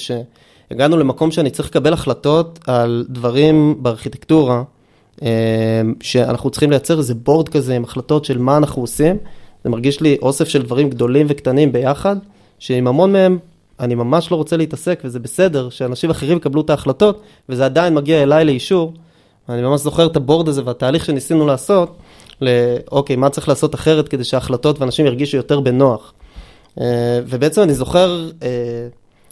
שהגענו 0.70 0.98
למקום 0.98 1.32
שאני 1.32 1.50
צריך 1.50 1.70
לקבל 1.70 1.94
החלטות 1.94 2.60
על 2.68 3.06
דברים 3.10 3.76
בארכיטקטורה, 3.84 4.64
אה, 5.24 5.82
שאנחנו 6.02 6.50
צריכים 6.50 6.70
לייצר 6.70 6.98
איזה 6.98 7.16
בורד 7.16 7.50
כזה 7.50 7.76
עם 7.76 7.84
החלטות 7.84 8.26
של 8.26 8.38
מה 8.38 8.58
אנחנו 8.58 8.82
עושים. 8.82 9.18
זה 9.64 9.70
מרגיש 9.70 10.02
לי 10.02 10.18
אוסף 10.22 10.48
של 10.48 10.62
דברים 10.62 10.90
גדולים 10.90 11.26
וקטנים 11.30 11.72
ביחד, 11.72 12.16
שעם 12.60 12.88
המון 12.88 13.14
מהם 13.14 13.38
אני 13.80 13.96
ממש 13.96 14.32
לא 14.32 14.36
רוצה 14.36 14.58
להתעסק, 14.58 15.02
וזה 15.04 15.20
בסדר 15.20 15.70
שאנשים 15.70 16.10
אחרים 16.10 16.38
יקבלו 16.38 16.62
את 16.62 16.70
ההחלטות, 16.70 17.22
וזה 17.50 17.66
עדיין 17.66 17.94
מגיע 17.94 18.24
אליי 18.24 18.46
לאישור. 18.46 18.94
אני 19.50 19.62
ממש 19.62 19.82
זוכר 19.82 20.06
את 20.06 20.16
הבורד 20.16 20.48
הזה 20.48 20.62
והתהליך 20.66 21.06
שניסינו 21.06 21.48
לעשות, 21.48 21.98
לאוקיי, 22.42 23.16
מה 23.16 23.30
צריך 23.30 23.50
לעשות 23.50 23.76
אחרת 23.76 24.08
כדי 24.08 24.24
שההחלטות 24.24 24.80
ואנשים 24.80 25.06
ירגישו 25.06 25.38
יותר 25.38 25.60
בנוח. 25.60 26.14
אה, 26.82 27.20
ובעצם 27.28 27.62
אני 27.62 27.74
זוכר 27.74 28.30
אה, 28.44 28.48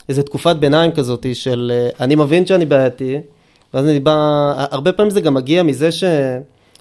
איזו 0.09 0.23
תקופת 0.23 0.55
ביניים 0.55 0.91
כזאת 0.91 1.25
של 1.33 1.71
אה, 1.75 2.05
אני 2.05 2.15
מבין 2.15 2.45
שאני 2.45 2.65
בעייתי, 2.65 3.17
ואז 3.73 3.85
אני 3.85 3.99
בא, 3.99 4.53
הרבה 4.71 4.91
פעמים 4.91 5.09
זה 5.09 5.21
גם 5.21 5.33
מגיע 5.33 5.63
מזה 5.63 5.91
ש, 5.91 6.03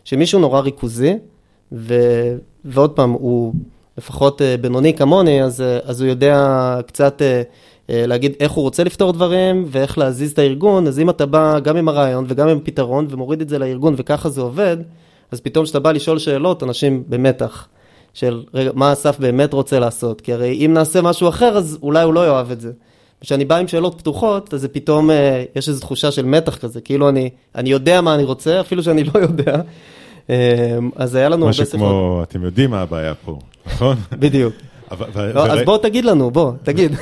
שמישהו 0.04 0.40
נורא 0.40 0.61
ריכוזי, 0.61 1.14
ו, 1.72 1.94
ועוד 2.64 2.90
פעם, 2.90 3.11
הוא 3.11 3.54
לפחות 3.98 4.42
בינוני 4.61 4.94
כמוני, 4.94 5.42
אז, 5.42 5.64
אז 5.85 6.00
הוא 6.00 6.09
יודע 6.09 6.76
קצת 6.87 7.22
להגיד 7.88 8.33
איך 8.40 8.52
הוא 8.52 8.62
רוצה 8.62 8.85
לפתור 8.85 9.12
דברים 9.12 9.64
ואיך 9.66 9.98
להזיז 9.98 10.33
את 10.33 10.38
הארגון, 10.38 10.87
אז 10.87 10.98
אם 10.98 11.11
אתה 11.11 11.26
בא 11.26 11.59
גם 11.59 11.76
עם 11.76 11.88
הרעיון 11.88 12.24
וגם 12.28 12.48
עם 12.48 12.61
פתרון 12.64 13.06
ומוריד 13.11 13.40
את 13.40 13.48
זה 13.48 13.59
לארגון 13.59 13.94
וככה 13.96 14.28
זה 14.28 14.40
עובד, 14.40 14.76
אז 15.30 15.40
פתאום 15.40 15.64
כשאתה 15.64 15.78
בא 15.78 15.92
לשאול 15.92 16.18
שאלות, 16.18 16.62
אנשים 16.62 17.04
במתח. 17.09 17.68
של 18.14 18.42
רגע, 18.54 18.70
מה 18.74 18.92
אסף 18.92 19.18
באמת 19.18 19.52
רוצה 19.52 19.78
לעשות? 19.78 20.20
כי 20.20 20.33
הרי 20.33 20.66
אם 20.66 20.70
נעשה 20.74 21.02
משהו 21.02 21.28
אחר, 21.28 21.56
אז 21.56 21.78
אולי 21.83 22.02
הוא 22.02 22.14
לא 22.14 22.26
יאהב 22.26 22.50
את 22.50 22.61
זה. 22.61 22.72
כשאני 23.20 23.44
בא 23.44 23.56
עם 23.56 23.68
שאלות 23.68 23.98
פתוחות, 23.98 24.54
אז 24.54 24.61
זה 24.61 24.68
פתאום, 24.68 25.11
אה, 25.11 25.44
יש 25.56 25.68
איזו 25.68 25.80
תחושה 25.80 26.11
של 26.11 26.24
מתח 26.24 26.56
כזה, 26.56 26.80
כאילו 26.80 27.09
אני, 27.09 27.30
אני 27.54 27.70
יודע 27.70 28.00
מה 28.00 28.14
אני 28.14 28.24
רוצה, 28.24 28.61
אפילו 28.61 28.83
שאני 28.83 29.04
לא 29.04 29.20
יודע. 29.20 29.56
אה, 30.30 30.78
אז 30.96 31.14
היה 31.14 31.28
לנו 31.28 31.44
הרבה 31.44 31.52
שיחות. 31.52 31.74
משהו 31.74 31.78
כמו, 31.78 32.22
אתם 32.22 32.44
יודעים 32.44 32.70
מה 32.70 32.80
הבעיה 32.80 33.14
פה, 33.14 33.38
נכון? 33.66 33.96
בדיוק. 34.12 34.54
לא, 35.35 35.46
אז 35.46 35.59
בוא 35.64 35.78
תגיד 35.78 36.04
לנו, 36.04 36.30
בוא, 36.30 36.52
תגיד. 36.62 36.92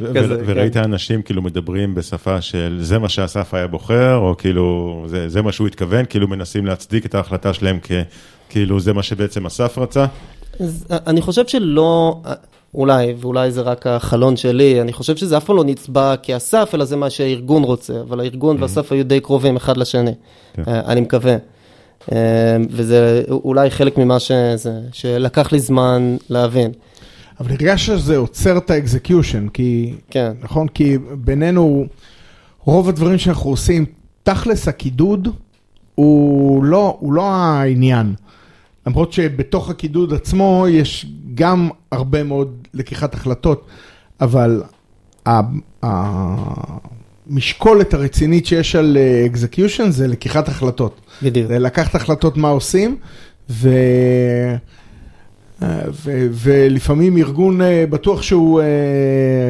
וראית 0.00 0.74
כן. 0.74 0.82
אנשים 0.82 1.22
כאילו 1.22 1.42
מדברים 1.42 1.94
בשפה 1.94 2.40
של 2.40 2.78
זה 2.80 2.98
מה 2.98 3.08
שאסף 3.08 3.54
היה 3.54 3.66
בוחר, 3.66 4.16
או 4.16 4.34
כאילו 4.38 5.06
זה 5.26 5.42
מה 5.42 5.52
שהוא 5.52 5.66
התכוון, 5.66 6.04
כאילו 6.04 6.28
מנסים 6.28 6.66
להצדיק 6.66 7.06
את 7.06 7.14
ההחלטה 7.14 7.54
שלהם 7.54 7.78
כאילו 8.48 8.80
זה 8.80 8.92
מה 8.92 9.02
שבעצם 9.02 9.46
אסף 9.46 9.78
רצה? 9.78 10.06
אז 10.60 10.86
אה, 10.90 10.96
אני 11.06 11.20
חושב 11.20 11.46
שלא, 11.46 12.20
אה, 12.26 12.32
אולי, 12.74 13.14
ואולי 13.18 13.50
זה 13.50 13.60
רק 13.60 13.86
החלון 13.86 14.36
שלי, 14.36 14.80
אני 14.80 14.92
חושב 14.92 15.16
שזה 15.16 15.36
אף 15.36 15.44
פעם 15.44 15.56
לא 15.56 15.64
נצבע 15.64 16.14
כאסף, 16.22 16.70
אלא 16.74 16.84
זה 16.84 16.96
מה 16.96 17.10
שהארגון 17.10 17.62
רוצה, 17.62 18.00
אבל 18.00 18.20
הארגון 18.20 18.56
mm-hmm. 18.56 18.62
ואסף 18.62 18.92
היו 18.92 19.04
די 19.04 19.20
קרובים 19.20 19.56
אחד 19.56 19.76
לשני, 19.76 20.14
כן. 20.54 20.62
אה, 20.68 20.80
אני 20.80 21.00
מקווה. 21.00 21.36
וזה 22.70 23.22
אולי 23.30 23.70
חלק 23.70 23.98
ממה 23.98 24.20
שזה, 24.20 24.80
שלקח 24.92 25.52
לי 25.52 25.58
זמן 25.58 26.16
להבין. 26.30 26.72
אבל 27.40 27.50
הרגש 27.50 27.86
שזה 27.86 28.16
עוצר 28.16 28.58
את 28.58 28.70
האקזקיושן, 28.70 29.48
כי, 29.48 29.94
כן. 30.10 30.32
נכון? 30.42 30.68
כי 30.68 30.98
בינינו, 31.14 31.86
רוב 32.64 32.88
הדברים 32.88 33.18
שאנחנו 33.18 33.50
עושים, 33.50 33.84
תכלס 34.22 34.68
הקידוד 34.68 35.28
הוא 35.94 36.64
לא, 36.64 36.96
הוא 37.00 37.12
לא 37.12 37.30
העניין. 37.30 38.14
למרות 38.86 39.12
שבתוך 39.12 39.70
הקידוד 39.70 40.14
עצמו 40.14 40.66
יש 40.70 41.06
גם 41.34 41.68
הרבה 41.92 42.22
מאוד 42.22 42.68
לקיחת 42.74 43.14
החלטות, 43.14 43.66
אבל 44.20 44.62
המשקולת 47.26 47.94
הרצינית 47.94 48.46
שיש 48.46 48.76
על 48.76 48.96
אקזקיושן 49.26 49.90
זה 49.90 50.08
לקיחת 50.08 50.48
החלטות. 50.48 51.00
בדיוק. 51.22 51.48
זה 51.48 51.58
לקחת 51.58 51.94
החלטות 51.94 52.36
מה 52.36 52.48
עושים, 52.48 52.96
ו... 53.50 53.68
ו- 56.04 56.26
ולפעמים 56.32 57.16
ארגון 57.16 57.60
בטוח 57.90 58.22
שהוא, 58.22 58.62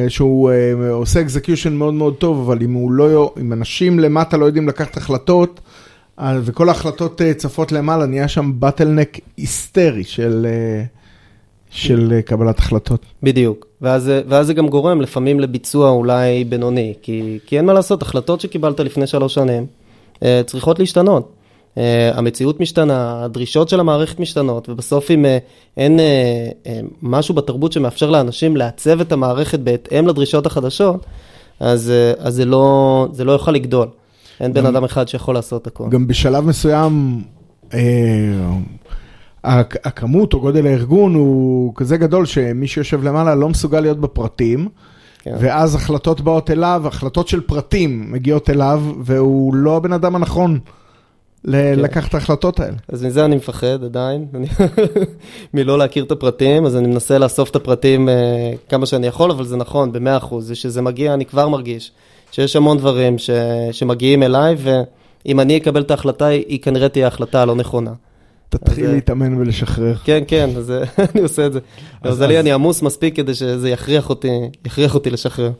שהוא 0.07 0.51
עושה 0.91 1.21
אקזקיושן 1.21 1.73
מאוד 1.73 1.93
מאוד 1.93 2.15
טוב, 2.15 2.49
אבל 2.49 2.63
אם, 2.63 2.73
הוא 2.73 2.91
לא, 2.91 3.33
אם 3.41 3.53
אנשים 3.53 3.99
למטה 3.99 4.37
לא 4.37 4.45
יודעים 4.45 4.67
לקחת 4.67 4.97
החלטות, 4.97 5.59
וכל 6.19 6.69
ההחלטות 6.69 7.21
אה, 7.21 7.33
צפות 7.33 7.71
למעלה, 7.71 8.05
נהיה 8.05 8.27
שם 8.27 8.51
באטלנק 8.55 9.19
היסטרי 9.37 10.03
של, 10.03 10.47
אה, 10.49 10.83
של 11.69 12.13
אה, 12.15 12.21
קבלת 12.21 12.59
החלטות. 12.59 13.05
בדיוק, 13.23 13.67
ואז, 13.81 14.11
ואז 14.27 14.47
זה 14.47 14.53
גם 14.53 14.67
גורם 14.67 15.01
לפעמים 15.01 15.39
לביצוע 15.39 15.89
אולי 15.89 16.43
בינוני, 16.43 16.93
כי, 17.01 17.39
כי 17.45 17.57
אין 17.57 17.65
מה 17.65 17.73
לעשות, 17.73 18.01
החלטות 18.01 18.41
שקיבלת 18.41 18.79
לפני 18.79 19.07
שלוש 19.07 19.33
שנים 19.33 19.65
צריכות 20.45 20.79
להשתנות. 20.79 21.31
המציאות 22.13 22.59
משתנה, 22.59 23.23
הדרישות 23.23 23.69
של 23.69 23.79
המערכת 23.79 24.19
משתנות, 24.19 24.69
ובסוף 24.69 25.11
אם 25.11 25.25
אין 25.77 25.99
משהו 27.01 27.35
בתרבות 27.35 27.73
שמאפשר 27.73 28.09
לאנשים 28.09 28.57
לעצב 28.57 29.01
את 29.01 29.11
המערכת 29.11 29.59
בהתאם 29.59 30.07
לדרישות 30.07 30.45
החדשות, 30.45 31.05
אז, 31.59 31.93
אז 32.17 32.35
זה, 32.35 32.45
לא, 32.45 33.07
זה 33.11 33.23
לא 33.23 33.31
יוכל 33.31 33.51
לגדול. 33.51 33.87
אין 34.39 34.53
בן 34.53 34.65
אדם 34.65 34.83
אחד 34.83 35.07
שיכול 35.07 35.35
לעשות 35.35 35.67
הכל. 35.67 35.89
גם 35.89 36.07
בשלב 36.07 36.45
מסוים, 36.45 37.23
אה, 37.73 37.79
הכמות 39.83 40.33
או 40.33 40.39
גודל 40.39 40.67
הארגון 40.67 41.15
הוא 41.15 41.73
כזה 41.75 41.97
גדול 41.97 42.25
שמי 42.25 42.67
שיושב 42.67 43.03
למעלה 43.03 43.35
לא 43.35 43.49
מסוגל 43.49 43.79
להיות 43.79 43.99
בפרטים. 43.99 44.67
כן. 45.23 45.35
ואז 45.39 45.75
החלטות 45.75 46.21
באות 46.21 46.51
אליו, 46.51 46.83
החלטות 46.85 47.27
של 47.27 47.41
פרטים 47.41 48.11
מגיעות 48.11 48.49
אליו, 48.49 48.83
והוא 49.03 49.55
לא 49.55 49.77
הבן 49.77 49.93
אדם 49.93 50.15
הנכון 50.15 50.59
כן. 51.45 51.51
לקחת 51.77 52.09
את 52.09 52.13
ההחלטות 52.13 52.59
האלה. 52.59 52.77
אז 52.87 53.05
מזה 53.05 53.25
אני 53.25 53.35
מפחד 53.35 53.83
עדיין, 53.83 54.25
מלא 55.53 55.77
להכיר 55.77 56.03
את 56.03 56.11
הפרטים, 56.11 56.65
אז 56.65 56.75
אני 56.77 56.87
מנסה 56.87 57.17
לאסוף 57.17 57.49
את 57.49 57.55
הפרטים 57.55 58.09
אה, 58.09 58.53
כמה 58.69 58.85
שאני 58.85 59.07
יכול, 59.07 59.31
אבל 59.31 59.45
זה 59.45 59.57
נכון, 59.57 59.91
במאה 59.91 60.17
אחוז, 60.17 60.47
זה 60.47 60.55
שזה 60.55 60.81
מגיע, 60.81 61.13
אני 61.13 61.25
כבר 61.25 61.49
מרגיש. 61.49 61.91
שיש 62.33 62.55
המון 62.55 62.77
דברים 62.77 63.17
ש, 63.17 63.29
שמגיעים 63.71 64.23
אליי, 64.23 64.55
ואם 64.57 65.39
אני 65.39 65.57
אקבל 65.57 65.81
את 65.81 65.91
ההחלטה, 65.91 66.25
היא 66.25 66.59
כנראה 66.61 66.89
תהיה 66.89 67.05
ההחלטה 67.05 67.41
הלא 67.41 67.55
נכונה. 67.55 67.91
תתחיל 68.49 68.85
אה, 68.85 68.93
להתאמן 68.93 69.37
ולשחרר. 69.37 69.95
כן, 70.03 70.23
כן, 70.27 70.49
אז 70.57 70.71
אה, 70.71 70.83
אני 71.13 71.21
עושה 71.21 71.45
את 71.45 71.53
זה. 71.53 71.59
למזלי, 72.05 72.39
אני 72.39 72.51
עמוס 72.51 72.81
מספיק 72.81 73.15
כדי 73.15 73.33
שזה 73.33 73.69
יכריח 73.69 74.09
אותי, 74.09 74.27
יכריח 74.65 74.95
אותי 74.95 75.09
לשחרר. 75.09 75.51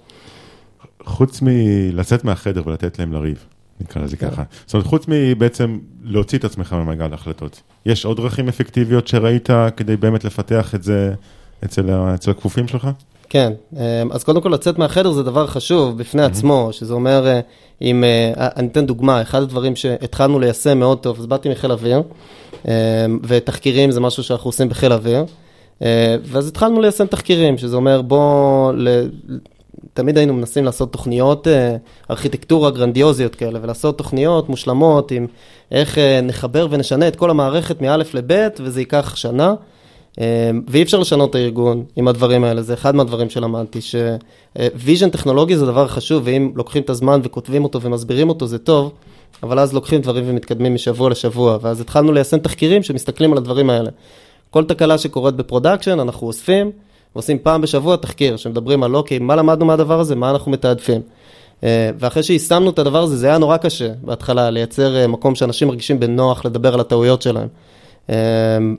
חוץ 1.03 1.39
מלצאת 1.41 2.23
מהחדר 2.23 2.61
ולתת 2.65 2.99
להם 2.99 3.13
לריב, 3.13 3.45
נקרא 3.81 4.01
לזה 4.01 4.17
כן. 4.17 4.29
ככה. 4.29 4.43
זאת 4.65 4.73
אומרת, 4.73 4.87
חוץ 4.87 5.05
מבעצם 5.07 5.79
להוציא 6.03 6.37
את 6.37 6.43
עצמך 6.43 6.73
ממעגל 6.73 7.11
ההחלטות, 7.11 7.61
יש 7.85 8.05
עוד 8.05 8.17
דרכים 8.17 8.47
אפקטיביות 8.47 9.07
שראית 9.07 9.49
כדי 9.77 9.97
באמת 9.97 10.23
לפתח 10.23 10.75
את 10.75 10.83
זה 10.83 11.13
אצל 11.65 11.89
הכפופים 12.31 12.67
שלך? 12.67 12.87
כן, 13.29 13.53
אמ, 13.73 13.79
אז 14.11 14.23
קודם 14.23 14.41
כל 14.41 14.49
לצאת 14.49 14.77
מהחדר 14.77 15.11
זה 15.11 15.23
דבר 15.23 15.47
חשוב 15.47 15.97
בפני 15.97 16.23
עצמו, 16.23 16.69
שזה 16.71 16.93
אומר, 16.93 17.27
אה, 17.27 17.39
אם, 17.81 18.03
אה, 18.03 18.47
אני 18.55 18.67
אתן 18.67 18.85
דוגמה, 18.85 19.21
אחד 19.21 19.41
הדברים 19.41 19.75
שהתחלנו 19.75 20.39
ליישם 20.39 20.79
מאוד 20.79 20.99
טוב, 20.99 21.19
אז 21.19 21.25
באתי 21.25 21.49
מחיל 21.49 21.71
אוויר, 21.71 22.01
אמ, 22.67 22.71
ותחקירים 23.23 23.91
זה 23.91 23.99
משהו 23.99 24.23
שאנחנו 24.23 24.47
עושים 24.47 24.69
בחיל 24.69 24.93
אוויר, 24.93 25.25
אה, 25.81 26.15
ואז 26.23 26.47
התחלנו 26.47 26.81
ליישם 26.81 27.05
תחקירים, 27.05 27.57
שזה 27.57 27.75
אומר 27.75 28.01
בוא, 28.01 28.73
תמיד 29.93 30.17
היינו 30.17 30.33
מנסים 30.33 30.65
לעשות 30.65 30.91
תוכניות 30.91 31.47
ארכיטקטורה 32.11 32.71
גרנדיוזיות 32.71 33.35
כאלה, 33.35 33.59
ולעשות 33.61 33.97
תוכניות 33.97 34.49
מושלמות 34.49 35.11
עם 35.11 35.27
איך 35.71 35.97
נחבר 36.23 36.67
ונשנה 36.69 37.07
את 37.07 37.15
כל 37.15 37.29
המערכת 37.29 37.81
מא' 37.81 37.97
לב', 37.97 38.47
וזה 38.59 38.81
ייקח 38.81 39.15
שנה. 39.15 39.53
אמ, 40.17 40.61
ואי 40.67 40.83
אפשר 40.83 40.99
לשנות 40.99 41.29
את 41.29 41.35
הארגון 41.35 41.83
עם 41.95 42.07
הדברים 42.07 42.43
האלה, 42.43 42.61
זה 42.61 42.73
אחד 42.73 42.95
מהדברים 42.95 43.29
שלמדתי, 43.29 43.79
ש 43.81 44.13
vision 44.13 45.09
טכנולוגי 45.09 45.57
זה 45.57 45.65
דבר 45.65 45.87
חשוב, 45.87 46.23
ואם 46.25 46.51
לוקחים 46.55 46.81
את 46.81 46.89
הזמן 46.89 47.19
וכותבים 47.23 47.63
אותו 47.63 47.81
ומסבירים 47.81 48.29
אותו 48.29 48.47
זה 48.47 48.57
טוב, 48.57 48.91
אבל 49.43 49.59
אז 49.59 49.73
לוקחים 49.73 50.01
דברים 50.01 50.23
ומתקדמים 50.27 50.73
משבוע 50.73 51.09
לשבוע, 51.09 51.57
ואז 51.61 51.81
התחלנו 51.81 52.11
ליישם 52.11 52.37
תחקירים 52.37 52.83
שמסתכלים 52.83 53.31
על 53.31 53.37
הדברים 53.37 53.69
האלה. 53.69 53.89
כל 54.49 54.63
תקלה 54.63 54.97
שקורית 54.97 55.35
ב 55.35 55.40
production, 55.40 55.99
אנחנו 55.99 56.27
אוספים, 56.27 56.71
ועושים 57.15 57.37
פעם 57.39 57.61
בשבוע 57.61 57.95
תחקיר, 57.95 58.37
שמדברים 58.37 58.83
על 58.83 58.95
אוקיי, 58.95 59.19
מה 59.19 59.35
למדנו 59.35 59.65
מהדבר 59.65 59.99
הזה, 59.99 60.15
מה 60.15 60.29
אנחנו 60.29 60.51
מתעדפים. 60.51 61.01
אה, 61.63 61.89
ואחרי 61.99 62.23
שיישמנו 62.23 62.69
את 62.69 62.79
הדבר 62.79 63.03
הזה, 63.03 63.17
זה 63.17 63.27
היה 63.27 63.37
נורא 63.37 63.57
קשה 63.57 63.89
בהתחלה, 64.01 64.49
לייצר 64.49 64.95
אה, 64.95 65.07
מקום 65.07 65.35
שאנשים 65.35 65.67
מרגישים 65.67 65.99
בנוח 65.99 66.45
לדבר 66.45 66.73
על 66.73 66.79
הטעויות 66.79 67.21
שלהם. 67.21 67.47
אמ, 68.09 68.15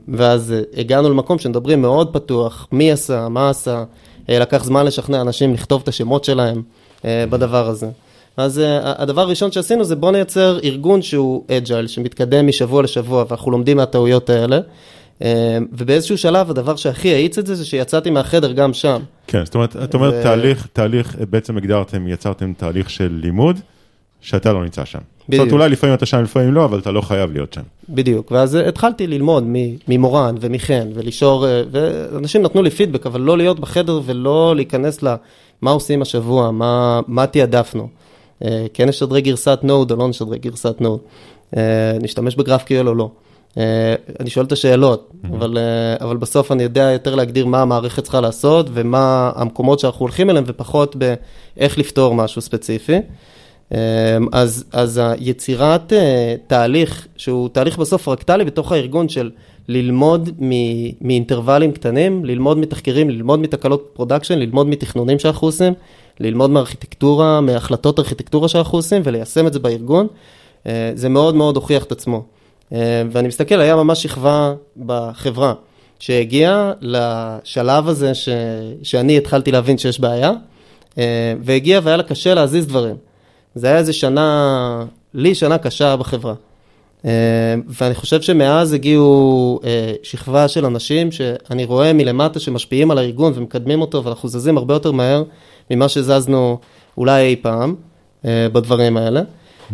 ואז 0.07 0.51
אה, 0.51 0.79
הגענו 0.81 1.09
למקום 1.09 1.39
שמדברים 1.39 1.81
מאוד 1.81 2.13
פתוח, 2.13 2.67
מי 2.71 2.91
עשה, 2.91 3.29
מה 3.29 3.49
עשה, 3.49 3.83
אה, 4.29 4.39
לקח 4.39 4.63
זמן 4.63 4.85
לשכנע 4.85 5.21
אנשים 5.21 5.53
לכתוב 5.53 5.81
את 5.81 5.87
השמות 5.87 6.23
שלהם 6.23 6.61
אה, 7.05 7.25
בדבר 7.29 7.67
הזה. 7.67 7.89
אז 8.37 8.61
הדבר 8.83 9.21
הראשון 9.21 9.51
שעשינו 9.51 9.83
זה 9.83 9.95
בוא 9.95 10.11
נייצר 10.11 10.59
ארגון 10.63 11.01
שהוא 11.01 11.43
אג'ייל, 11.51 11.87
שמתקדם 11.87 12.47
משבוע 12.47 12.83
לשבוע, 12.83 13.25
ואנחנו 13.29 13.51
לומדים 13.51 13.77
מהטעויות 13.77 14.29
האלה. 14.29 14.59
ובאיזשהו 15.71 16.17
שלב 16.17 16.49
הדבר 16.49 16.75
שהכי 16.75 17.13
האיץ 17.13 17.37
את 17.37 17.47
זה, 17.47 17.55
זה 17.55 17.65
שיצאתי 17.65 18.09
מהחדר 18.09 18.51
גם 18.51 18.73
שם. 18.73 19.01
כן, 19.27 19.45
זאת 19.45 19.55
אומרת, 19.55 19.75
את 19.75 19.93
אומרת 19.93 20.13
ו... 20.13 20.23
תהליך, 20.23 20.67
תהליך, 20.73 21.15
בעצם 21.29 21.57
הגדרתם, 21.57 22.07
יצרתם 22.07 22.53
תהליך 22.53 22.89
של 22.89 23.19
לימוד, 23.21 23.59
שאתה 24.21 24.53
לא 24.53 24.63
נמצא 24.63 24.85
שם. 24.85 24.99
בדיוק. 25.29 25.43
זאת 25.43 25.51
אומרת, 25.51 25.61
אולי 25.61 25.69
לפעמים 25.69 25.95
אתה 25.95 26.05
שם, 26.05 26.23
לפעמים 26.23 26.53
לא, 26.53 26.65
אבל 26.65 26.79
אתה 26.79 26.91
לא 26.91 27.01
חייב 27.01 27.31
להיות 27.31 27.53
שם. 27.53 27.61
בדיוק, 27.89 28.31
ואז 28.31 28.55
התחלתי 28.55 29.07
ללמוד 29.07 29.43
ממורן 29.87 30.35
ומחן 30.39 30.87
ולשאור, 30.93 31.47
אה, 31.47 31.63
ואנשים 31.71 32.41
נתנו 32.41 32.61
לי 32.61 32.69
פידבק, 32.69 33.05
אבל 33.05 33.21
לא 33.21 33.37
להיות 33.37 33.59
בחדר 33.59 34.01
ולא 34.05 34.55
להיכנס 34.55 35.03
למה 35.03 35.71
עושים 35.71 36.01
השבוע, 36.01 36.51
מה, 36.51 36.99
מה 37.07 37.27
תעדפנו. 37.27 37.87
אה, 38.43 38.65
כן 38.73 38.89
נשדרג 38.89 39.23
גרסת 39.23 39.59
Node 39.63 39.91
או 39.91 39.95
לא 39.95 40.07
נשדרג 40.07 40.41
גרסת 40.41 40.81
Node, 40.81 40.99
אה, 41.57 41.61
נשתמש 42.01 42.35
ב 42.35 42.63
GraphQL 42.63 42.87
או 42.87 42.95
לא. 42.95 43.09
אני 44.19 44.29
שואל 44.29 44.45
את 44.45 44.51
השאלות, 44.51 45.11
mm-hmm. 45.11 45.27
אבל, 45.35 45.57
אבל 46.01 46.17
בסוף 46.17 46.51
אני 46.51 46.63
יודע 46.63 46.81
יותר 46.81 47.15
להגדיר 47.15 47.45
מה 47.45 47.61
המערכת 47.61 48.03
צריכה 48.03 48.21
לעשות 48.21 48.67
ומה 48.73 49.31
המקומות 49.35 49.79
שאנחנו 49.79 49.99
הולכים 49.99 50.29
אליהם 50.29 50.43
ופחות 50.47 50.95
באיך 50.95 51.77
לפתור 51.77 52.15
משהו 52.15 52.41
ספציפי. 52.41 52.99
אמ, 53.71 53.77
אז, 54.31 54.65
אז 54.71 55.01
היצירת 55.03 55.93
אה, 55.93 56.35
תהליך, 56.47 57.07
שהוא 57.17 57.49
תהליך 57.49 57.77
בסוף 57.77 58.03
פרקטלי 58.03 58.45
בתוך 58.45 58.71
הארגון 58.71 59.09
של 59.09 59.31
ללמוד 59.67 60.29
מ- 60.39 61.07
מאינטרוולים 61.07 61.71
קטנים, 61.71 62.25
ללמוד 62.25 62.57
מתחקירים, 62.57 63.09
ללמוד 63.09 63.39
מתקלות 63.39 63.89
production, 63.93 64.39
ללמוד 64.39 64.67
מתכנונים 64.67 65.19
שאנחנו 65.19 65.47
עושים, 65.47 65.73
ללמוד 66.19 66.49
מארכיטקטורה, 66.49 67.41
מהחלטות 67.41 67.99
ארכיטקטורה 67.99 68.47
שאנחנו 68.47 68.77
עושים 68.77 69.01
וליישם 69.05 69.47
את 69.47 69.53
זה 69.53 69.59
בארגון, 69.59 70.07
אה, 70.67 70.91
זה 70.95 71.09
מאוד 71.09 71.35
מאוד 71.35 71.55
הוכיח 71.55 71.83
את 71.83 71.91
עצמו. 71.91 72.23
אה, 72.73 73.03
ואני 73.11 73.27
מסתכל, 73.27 73.59
היה 73.61 73.75
ממש 73.75 74.03
שכבה 74.03 74.53
בחברה 74.85 75.53
שהגיעה 75.99 76.73
לשלב 76.81 77.87
הזה 77.87 78.13
ש... 78.13 78.29
שאני 78.83 79.17
התחלתי 79.17 79.51
להבין 79.51 79.77
שיש 79.77 79.99
בעיה, 79.99 80.31
והגיעה 81.41 81.81
והיה 81.83 81.97
לה 81.97 82.03
קשה 82.03 82.33
להזיז 82.33 82.67
דברים. 82.67 82.95
זה 83.55 83.67
היה 83.67 83.77
איזה 83.77 83.93
שנה, 83.93 84.85
לי 85.13 85.35
שנה 85.35 85.57
קשה 85.57 85.95
בחברה. 85.95 86.33
אה, 87.05 87.11
ואני 87.67 87.95
חושב 87.95 88.21
שמאז 88.21 88.73
הגיעו 88.73 89.59
אה, 89.63 89.93
שכבה 90.03 90.47
של 90.47 90.65
אנשים 90.65 91.11
שאני 91.11 91.65
רואה 91.65 91.93
מלמטה 91.93 92.39
שמשפיעים 92.39 92.91
על 92.91 92.97
הארגון 92.97 93.33
ומקדמים 93.35 93.81
אותו 93.81 94.03
ואנחנו 94.03 94.29
זזים 94.29 94.57
הרבה 94.57 94.73
יותר 94.73 94.91
מהר 94.91 95.23
ממה 95.71 95.89
שזזנו 95.89 96.57
אולי 96.97 97.21
אי 97.21 97.35
פעם 97.35 97.75
אה, 98.25 98.47
בדברים 98.53 98.97
האלה. 98.97 99.21
Mm-hmm. 99.21 99.73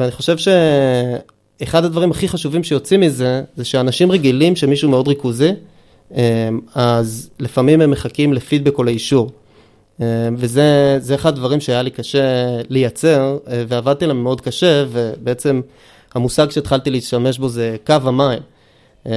ואני 0.00 0.10
חושב 0.10 0.36
שאחד 0.38 1.84
הדברים 1.84 2.10
הכי 2.10 2.28
חשובים 2.28 2.64
שיוצאים 2.64 3.00
מזה, 3.00 3.42
זה 3.56 3.64
שאנשים 3.64 4.12
רגילים 4.12 4.56
שמישהו 4.56 4.90
מאוד 4.90 5.08
ריכוזי, 5.08 5.50
אז 6.74 7.30
לפעמים 7.40 7.80
הם 7.80 7.90
מחכים 7.90 8.32
לפידבק 8.32 8.78
או 8.78 8.84
לאישור. 8.84 9.30
אה, 10.00 10.06
וזה 10.36 11.14
אחד 11.14 11.32
הדברים 11.32 11.60
שהיה 11.60 11.82
לי 11.82 11.90
קשה 11.90 12.46
לייצר, 12.68 13.38
אה, 13.48 13.64
ועבדתי 13.68 14.04
עליהם 14.04 14.22
מאוד 14.22 14.40
קשה, 14.40 14.84
ובעצם 14.90 15.60
המושג 16.14 16.50
שהתחלתי 16.50 16.90
להשתמש 16.90 17.38
בו 17.38 17.48
זה 17.48 17.76
קו 17.86 17.94
המים. 18.04 18.38
אה, 19.06 19.12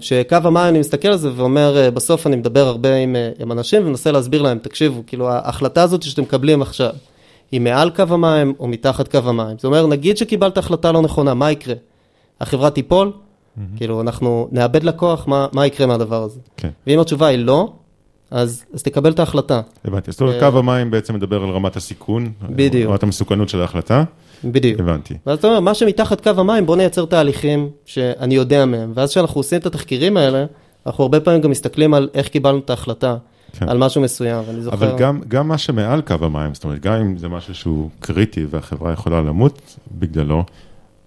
שקו 0.00 0.36
המים, 0.44 0.68
אני 0.68 0.78
מסתכל 0.78 1.08
על 1.08 1.16
זה 1.16 1.30
ואומר, 1.36 1.90
בסוף 1.94 2.26
אני 2.26 2.36
מדבר 2.36 2.66
הרבה 2.66 2.96
עם, 2.96 3.16
עם 3.38 3.52
אנשים 3.52 3.86
ומנסה 3.86 4.12
להסביר 4.12 4.42
להם, 4.42 4.58
תקשיבו, 4.58 5.02
כאילו 5.06 5.28
ההחלטה 5.28 5.82
הזאת 5.82 6.02
שאתם 6.02 6.22
מקבלים 6.22 6.62
עכשיו, 6.62 6.92
היא 7.52 7.60
מעל 7.60 7.90
קו 7.90 8.02
המים 8.08 8.54
או 8.58 8.68
מתחת 8.68 9.08
קו 9.08 9.18
המים. 9.24 9.56
זאת 9.56 9.64
אומרת, 9.64 9.88
נגיד 9.88 10.16
שקיבלת 10.16 10.58
החלטה 10.58 10.92
לא 10.92 11.02
נכונה, 11.02 11.34
מה 11.34 11.50
יקרה? 11.50 11.74
החברה 12.40 12.70
תיפול? 12.70 13.12
Mm-hmm. 13.12 13.60
כאילו, 13.76 14.00
אנחנו 14.00 14.48
נאבד 14.52 14.84
לקוח, 14.84 15.28
מה, 15.28 15.46
מה 15.52 15.66
יקרה 15.66 15.86
מהדבר 15.86 16.22
הזה? 16.22 16.40
כן. 16.56 16.68
ואם 16.86 17.00
התשובה 17.00 17.26
היא 17.26 17.38
לא, 17.38 17.72
אז, 18.34 18.64
אז 18.74 18.82
תקבל 18.82 19.10
את 19.10 19.18
ההחלטה. 19.18 19.60
הבנתי, 19.84 20.12
זאת 20.12 20.20
אומרת, 20.20 20.40
קו 20.40 20.58
המים 20.58 20.90
בעצם 20.90 21.14
מדבר 21.14 21.42
על 21.42 21.50
רמת 21.50 21.76
הסיכון, 21.76 22.32
בדיוק. 22.50 22.90
רמת 22.90 23.02
המסוכנות 23.02 23.48
של 23.48 23.60
ההחלטה. 23.60 24.04
בדיוק. 24.44 24.80
הבנתי. 24.80 25.14
ואז 25.26 25.38
אתה 25.38 25.46
אומר, 25.46 25.60
מה 25.60 25.74
שמתחת 25.74 26.20
קו 26.20 26.30
המים, 26.40 26.66
בוא 26.66 26.76
נייצר 26.76 27.04
תהליכים 27.04 27.70
שאני 27.84 28.34
יודע 28.34 28.64
מהם, 28.64 28.92
ואז 28.94 29.10
כשאנחנו 29.10 29.38
עושים 29.38 29.58
את 29.58 29.66
התחקירים 29.66 30.16
האלה, 30.16 30.44
אנחנו 30.86 31.04
הרבה 31.04 31.20
פעמים 31.20 31.40
גם 31.40 31.50
מסתכלים 31.50 31.94
על 31.94 32.08
איך 32.14 32.28
קיבלנו 32.28 32.58
את 32.58 32.70
ההחלטה. 32.70 33.16
כן. 33.58 33.68
על 33.68 33.78
משהו 33.78 34.00
מסוים, 34.02 34.42
ואני 34.46 34.62
זוכר... 34.62 34.76
אבל 34.76 34.98
גם, 34.98 35.20
גם 35.28 35.48
מה 35.48 35.58
שמעל 35.58 36.00
קו 36.00 36.14
המים, 36.20 36.54
זאת 36.54 36.64
אומרת, 36.64 36.80
גם 36.80 36.92
אם 36.92 37.18
זה 37.18 37.28
משהו 37.28 37.54
שהוא 37.54 37.90
קריטי 38.00 38.46
והחברה 38.50 38.92
יכולה 38.92 39.20
למות 39.20 39.76
בגללו, 39.92 40.44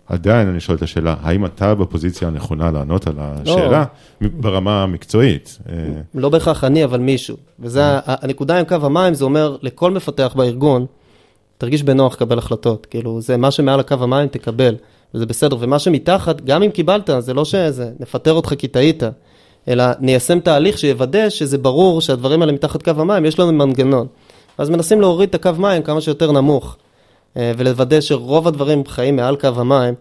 עדיין 0.10 0.48
אני 0.48 0.60
שואל 0.60 0.78
את 0.78 0.82
השאלה, 0.82 1.16
האם 1.22 1.46
אתה 1.46 1.76
בפוזיציה 1.76 2.28
הנכונה 2.28 2.72
לענות 2.72 3.08
על 3.08 3.14
השאלה 3.18 3.84
לא. 4.22 4.30
ברמה 4.34 4.84
המקצועית? 4.84 5.58
אה, 5.70 5.74
לא 6.16 6.30
בהכרח 6.30 6.64
אני, 6.64 6.84
אבל 6.84 7.00
מישהו. 7.00 7.38
וזה 7.60 7.82
הנקודה 8.06 8.60
עם 8.60 8.66
קו 8.66 8.76
המים, 8.76 9.14
זה 9.14 9.26
אומר 9.26 9.58
לכל 9.62 9.92
מפתח 9.92 10.34
בארגון, 10.36 10.86
תרגיש 11.58 11.84
בנוח 11.84 12.14
לקבל 12.14 12.38
החלטות. 12.38 12.86
כאילו, 12.86 13.22
זה 13.22 13.38
מה 13.38 13.52
שמעל 13.52 13.80
הקו 13.80 13.96
המים 14.00 14.28
תקבל, 14.28 14.76
וזה 15.14 15.26
בסדר. 15.26 15.58
ומה 15.60 15.80
שמתחת, 15.80 16.42
גם 16.42 16.64
אם 16.64 16.72
קיבלת, 16.72 17.10
זה 17.20 17.34
לא 17.34 17.46
שזה, 17.46 17.92
נפטר 18.00 18.34
אותך 18.34 18.54
כי 18.58 18.68
טעית, 18.68 19.04
אלא 19.68 19.84
ניישם 20.00 20.40
תהליך 20.40 20.78
שיוודא 20.78 21.30
שזה 21.30 21.58
ברור 21.58 22.02
שהדברים 22.02 22.42
האלה 22.42 22.54
מתחת 22.54 22.84
קו 22.84 22.92
המים, 22.98 23.26
יש 23.26 23.40
לנו 23.40 23.54
מנגנון. 23.54 24.08
אז 24.58 24.70
מנסים 24.70 25.02
להוריד 25.02 25.30
את 25.30 25.36
הקו 25.36 25.52
מים 25.58 25.84
כמה 25.84 26.02
שיותר 26.02 26.32
נמוך. 26.32 26.78
אה, 27.38 27.52
ולוודא 27.58 28.02
שרוב 28.02 28.48
הדברים 28.48 28.84
חיים 28.88 29.16
מעל 29.16 29.36
קו 29.36 29.48
המים. 29.48 29.94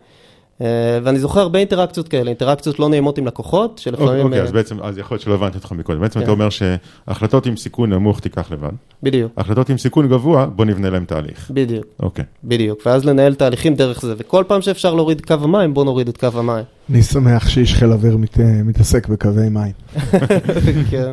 אה, 0.61 0.99
ואני 1.03 1.18
זוכר 1.18 1.40
הרבה 1.40 1.59
אינטראקציות 1.59 2.09
כאלה, 2.09 2.29
אינטראקציות 2.29 2.79
לא 2.79 2.88
נעימות 2.88 3.18
עם 3.18 3.27
לקוחות, 3.27 3.79
שלפעמים... 3.79 4.27
אוקיי, 4.27 4.42
אז 4.42 4.53
בעצם, 4.53 4.81
אז 4.83 4.99
יכול 4.99 5.14
להיות 5.14 5.22
שלא 5.22 5.35
הבנתי 5.35 5.57
אותך 5.57 5.72
מקודם. 5.72 6.01
בעצם 6.01 6.18
אתה 6.18 6.27
כן. 6.27 6.33
אומר 6.33 6.49
שהחלטות 6.51 7.46
עם 7.46 7.57
סיכון 7.57 7.92
נמוך 7.92 8.20
תיקח 8.20 8.53
לבד. 8.53 8.70
בדיוק. 9.03 9.33
החלטות 9.37 9.70
עם 9.70 9.79
סיכון 9.79 10.09
גבוה, 10.09 10.46
בוא 10.46 10.64
נבנה 10.64 10.90
להם 10.90 11.05
תהליך. 11.05 11.51
בדיוק. 11.51 11.87
אוקיי. 12.01 12.25
בדיוק, 12.44 12.83
ואז 12.87 13.05
לנהל 13.05 13.35
תהליכים 13.35 13.75
דרך 13.75 14.01
זה, 14.01 14.14
וכל 14.18 14.44
פעם 14.46 14.62
שאפשר 14.62 14.94
להוריד 14.94 15.20
קו 15.20 15.35
המים, 15.35 15.75
בוא 15.75 15.85
נוריד 15.85 16.09
את 16.09 16.16
קו 16.16 16.29
המים. 16.35 16.64
אני 16.90 17.03
שמח 17.03 17.49
שאיש 17.49 17.75
חיל 17.75 17.92
אוויר 17.92 18.16
מתעסק 18.64 19.09
בקווי 19.09 19.49
מים. 19.49 19.72
כן, 20.90 21.12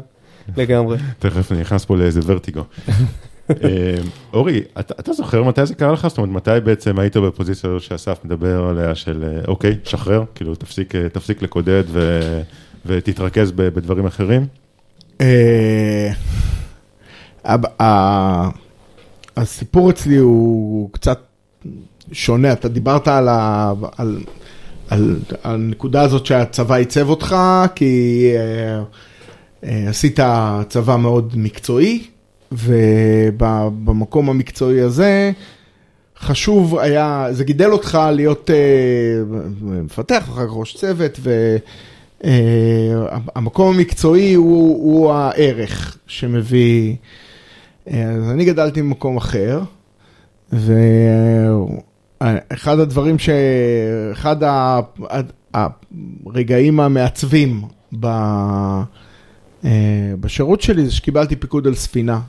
לגמרי. 0.58 0.98
תכף 1.20 1.52
אני 1.52 1.62
נכנס 1.62 1.86
פה 1.86 1.98
לאיזה 1.98 2.20
ורטיגו. 2.26 2.62
אה, 3.50 3.96
אורי, 4.34 4.62
אתה, 4.80 4.94
אתה 5.00 5.14
זוכר 5.14 5.44
מתי 5.44 5.66
זה 5.66 5.76
קרה 5.76 5.92
לך? 5.92 6.08
זאת 6.08 6.18
אומרת, 6.18 6.32
מתי 6.32 6.52
בעצם 6.64 7.00
היית 7.00 7.18
בפוזיציה 7.18 7.70
הזו 7.70 7.80
שאסף 7.80 8.18
מדבר 8.26 8.64
עליה 8.64 8.96
של 8.96 9.24
אה, 9.24 9.42
אוקיי, 9.48 9.78
שחרר, 9.84 10.24
כאילו 10.36 10.56
תפסיק, 10.56 10.96
אה, 10.96 11.10
תפסיק 11.10 11.42
לקודד 11.42 11.84
ו, 11.88 12.20
ותתרכז 12.86 13.52
בדברים 13.52 14.06
אחרים? 14.06 14.48
הסיפור 19.38 19.90
אצלי 19.90 20.18
הוא 20.18 20.90
קצת 20.92 21.20
שונה, 22.12 22.54
אתה 22.54 22.68
דיברת 22.68 23.08
על, 23.08 23.30
ה, 23.30 23.74
על, 23.98 24.20
על 24.90 25.20
הנקודה 25.44 26.02
הזאת 26.02 26.26
שהצבא 26.26 26.76
עיצב 26.76 27.10
אותך, 27.10 27.36
כי 27.76 28.32
עשית 29.62 30.20
צבא 30.70 30.96
מאוד 30.96 31.34
מקצועי. 31.36 32.13
ובמקום 32.54 34.30
המקצועי 34.30 34.82
הזה, 34.82 35.32
חשוב 36.20 36.80
היה, 36.80 37.28
זה 37.32 37.44
גידל 37.44 37.72
אותך 37.72 38.00
להיות 38.12 38.50
uh, 38.50 38.54
מפתח, 39.62 40.30
אחר 40.30 40.48
כך 40.48 40.54
ראש 40.54 40.74
צוות, 40.76 41.20
והמקום 42.24 43.72
uh, 43.72 43.76
המקצועי 43.76 44.34
הוא, 44.34 44.84
הוא 44.84 45.12
הערך 45.12 45.98
שמביא, 46.08 46.96
uh, 46.96 47.92
אז 47.94 48.30
אני 48.32 48.46
גדלתי 48.46 48.82
במקום 48.82 49.18
אחר, 49.18 49.62
ואחד 52.22 52.80
הדברים 52.80 53.20
ש... 53.20 53.30
אחד 54.12 54.36
הרגעים 55.54 56.80
המעצבים 56.80 57.62
ב... 58.00 58.08
בשירות 60.20 60.62
שלי 60.62 60.86
זה 60.86 60.92
שקיבלתי 60.92 61.36
פיקוד 61.36 61.68
על 61.68 61.76
ספינה. 61.76 62.20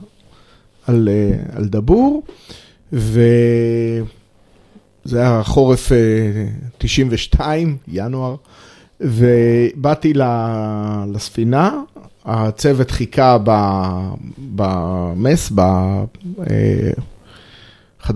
על, 0.87 1.09
אה, 1.13 1.37
על 1.57 1.65
דבור, 1.65 2.23
וזה 2.93 4.05
היה 5.13 5.43
חורף 5.43 5.93
92, 6.79 7.69
אה, 7.69 7.75
ינואר, 7.93 8.37
ובאתי 9.01 10.13
לספינה, 11.13 11.81
הצוות 12.25 12.91
חיכה 12.91 13.39
במס, 14.55 15.51
בחדר 15.51 17.01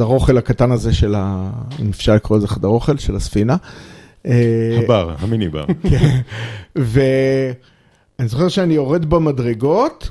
אה, 0.00 0.04
אוכל 0.04 0.38
הקטן 0.38 0.72
הזה 0.72 0.94
של 0.94 1.14
ה... 1.14 1.50
אם 1.80 1.90
אפשר 1.90 2.14
לקרוא 2.14 2.38
לזה 2.38 2.48
חדר 2.48 2.68
אוכל, 2.68 2.98
של 2.98 3.16
הספינה. 3.16 3.56
הבר, 4.84 5.14
המיני 5.18 5.48
בר. 5.48 5.64
ואני 6.76 8.28
זוכר 8.28 8.48
שאני 8.48 8.74
יורד 8.74 9.04
במדרגות, 9.04 10.10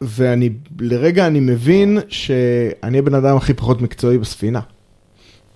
ואני, 0.00 0.50
לרגע 0.80 1.26
אני 1.26 1.40
מבין 1.40 1.98
שאני 2.08 2.98
הבן 2.98 3.14
אדם 3.14 3.36
הכי 3.36 3.54
פחות 3.54 3.82
מקצועי 3.82 4.18
בספינה. 4.18 4.60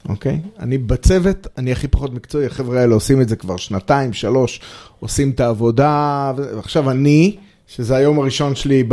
אוקיי? 0.08 0.40
אני 0.58 0.78
בצוות, 0.78 1.46
אני 1.58 1.72
הכי 1.72 1.88
פחות 1.88 2.14
מקצועי, 2.14 2.46
החבר'ה 2.46 2.80
האלה 2.80 2.94
עושים 2.94 3.20
את 3.20 3.28
זה 3.28 3.36
כבר 3.36 3.56
שנתיים, 3.56 4.12
שלוש, 4.12 4.60
עושים 5.00 5.30
את 5.30 5.40
העבודה, 5.40 6.32
ועכשיו 6.36 6.90
אני, 6.90 7.36
שזה 7.66 7.96
היום 7.96 8.18
הראשון 8.18 8.54
שלי 8.54 8.84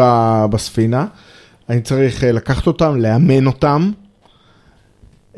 בספינה, 0.50 1.06
אני 1.70 1.82
צריך 1.82 2.24
אה, 2.24 2.32
לקחת 2.32 2.68
אותם, 2.68 2.96
לאמן 2.96 3.48
אותם, 3.48 3.92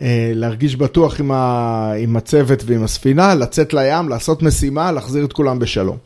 אה, 0.01 0.31
להרגיש 0.35 0.75
בטוח 0.75 1.19
עם, 1.19 1.31
ה, 1.31 1.93
עם 1.97 2.17
הצוות 2.17 2.63
ועם 2.65 2.83
הספינה, 2.83 3.35
לצאת 3.35 3.73
לים, 3.73 4.09
לעשות 4.09 4.43
משימה, 4.43 4.91
להחזיר 4.91 5.25
את 5.25 5.33
כולם 5.33 5.59
בשלום. 5.59 5.97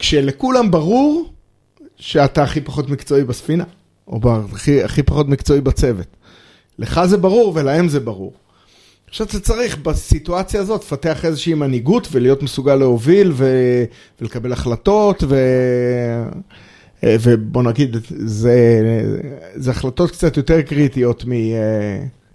אה, 0.00 0.04
כשלכולם 0.04 0.70
ברור 0.70 1.32
שאתה 1.96 2.42
הכי 2.42 2.60
פחות 2.60 2.90
מקצועי 2.90 3.24
בספינה, 3.24 3.64
או 4.08 4.20
הכי, 4.52 4.82
הכי 4.82 5.02
פחות 5.02 5.28
מקצועי 5.28 5.60
בצוות. 5.60 6.06
לך 6.78 7.00
זה 7.04 7.16
ברור 7.16 7.52
ולהם 7.54 7.88
זה 7.88 8.00
ברור. 8.00 8.32
עכשיו 9.08 9.26
אתה 9.26 9.40
צריך 9.40 9.78
בסיטואציה 9.78 10.60
הזאת 10.60 10.80
לפתח 10.80 11.24
איזושהי 11.24 11.54
מנהיגות 11.54 12.08
ולהיות 12.12 12.42
מסוגל 12.42 12.74
להוביל 12.74 13.32
ו... 13.34 13.46
ולקבל 14.20 14.52
החלטות 14.52 15.24
ו... 15.28 15.36
ובוא 17.02 17.62
נגיד, 17.62 17.96
זה, 18.08 18.80
זה 19.54 19.70
החלטות 19.70 20.10
קצת 20.10 20.36
יותר 20.36 20.62
קריטיות 20.62 21.24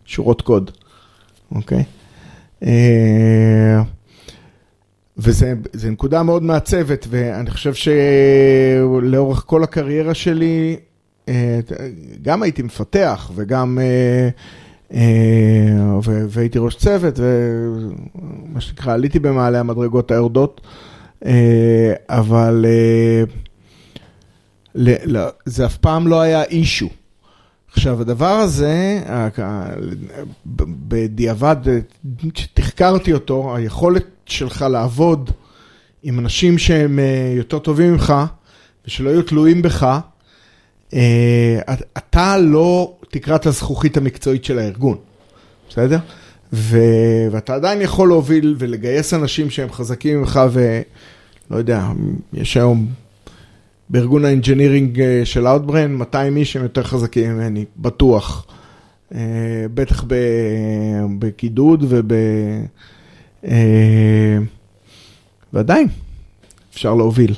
משורות 0.06 0.42
קוד, 0.42 0.72
אוקיי? 1.52 1.84
וזה 5.18 5.54
נקודה 5.92 6.24
מאוד 6.24 6.44
מעצבת, 6.44 7.08
ואני 7.10 7.50
חושב 7.50 7.74
שלאורך 7.74 9.44
כל 9.46 9.64
הקריירה 9.64 10.14
שלי, 10.14 10.76
גם 12.22 12.44
הייתי 12.44 12.62
מפתח 12.62 13.32
וגם, 13.36 13.80
והייתי 16.30 16.60
ראש 16.60 16.76
צוות, 16.76 17.20
ומה 17.20 18.62
שנקרא, 18.62 18.94
עליתי 18.94 19.20
במעלה 19.20 19.60
המדרגות 19.60 20.12
היורדות, 20.12 20.62
אבל 22.10 22.66
זה 25.46 25.66
אף 25.66 25.78
פעם 25.78 26.08
לא 26.08 26.22
היה 26.22 26.44
אישו. 26.44 26.90
עכשיו, 27.76 28.02
הדבר 28.02 28.26
הזה, 28.32 29.02
בדיעבד, 30.88 31.56
כשתחקרתי 32.34 33.14
אותו, 33.14 33.56
היכולת 33.56 34.06
שלך 34.26 34.66
לעבוד 34.70 35.32
עם 36.04 36.20
אנשים 36.20 36.58
שהם 36.58 37.00
יותר 37.36 37.60
טובים 37.60 37.92
ממך, 37.92 38.14
ושלא 38.88 39.10
יהיו 39.10 39.22
תלויים 39.22 39.62
בך, 39.62 40.00
אתה 41.98 42.38
לא 42.38 42.98
תקרת 43.10 43.46
הזכוכית 43.46 43.98
המקצועית 43.98 44.46
של 44.46 44.60
הארגון, 44.60 44.98
בסדר? 45.70 46.00
ו... 46.54 46.78
ואתה 47.32 47.56
עדיין 47.56 47.82
יכול 47.82 48.08
להוביל 48.08 48.56
ולגייס 48.60 49.14
אנשים 49.14 49.50
שהם 49.50 49.72
חזקים 49.72 50.20
ממך, 50.20 50.40
ולא 50.52 51.58
יודע, 51.58 51.88
יש 52.34 52.58
היום 52.58 52.88
בארגון 53.90 54.26
ה 54.26 54.32
engineering 54.32 55.02
של 55.24 55.48
Outbrain 55.48 55.88
200 55.88 56.38
איש 56.38 56.56
הם 56.56 56.64
יותר 56.64 56.84
חזקים 56.84 57.34
ממני, 57.34 57.66
בטוח. 57.78 58.46
בטח 59.74 60.04
בקידוד 61.20 61.86
וב... 61.90 62.12
ועדיין, 65.54 65.88
אפשר 66.74 66.96
להוביל. 66.96 67.34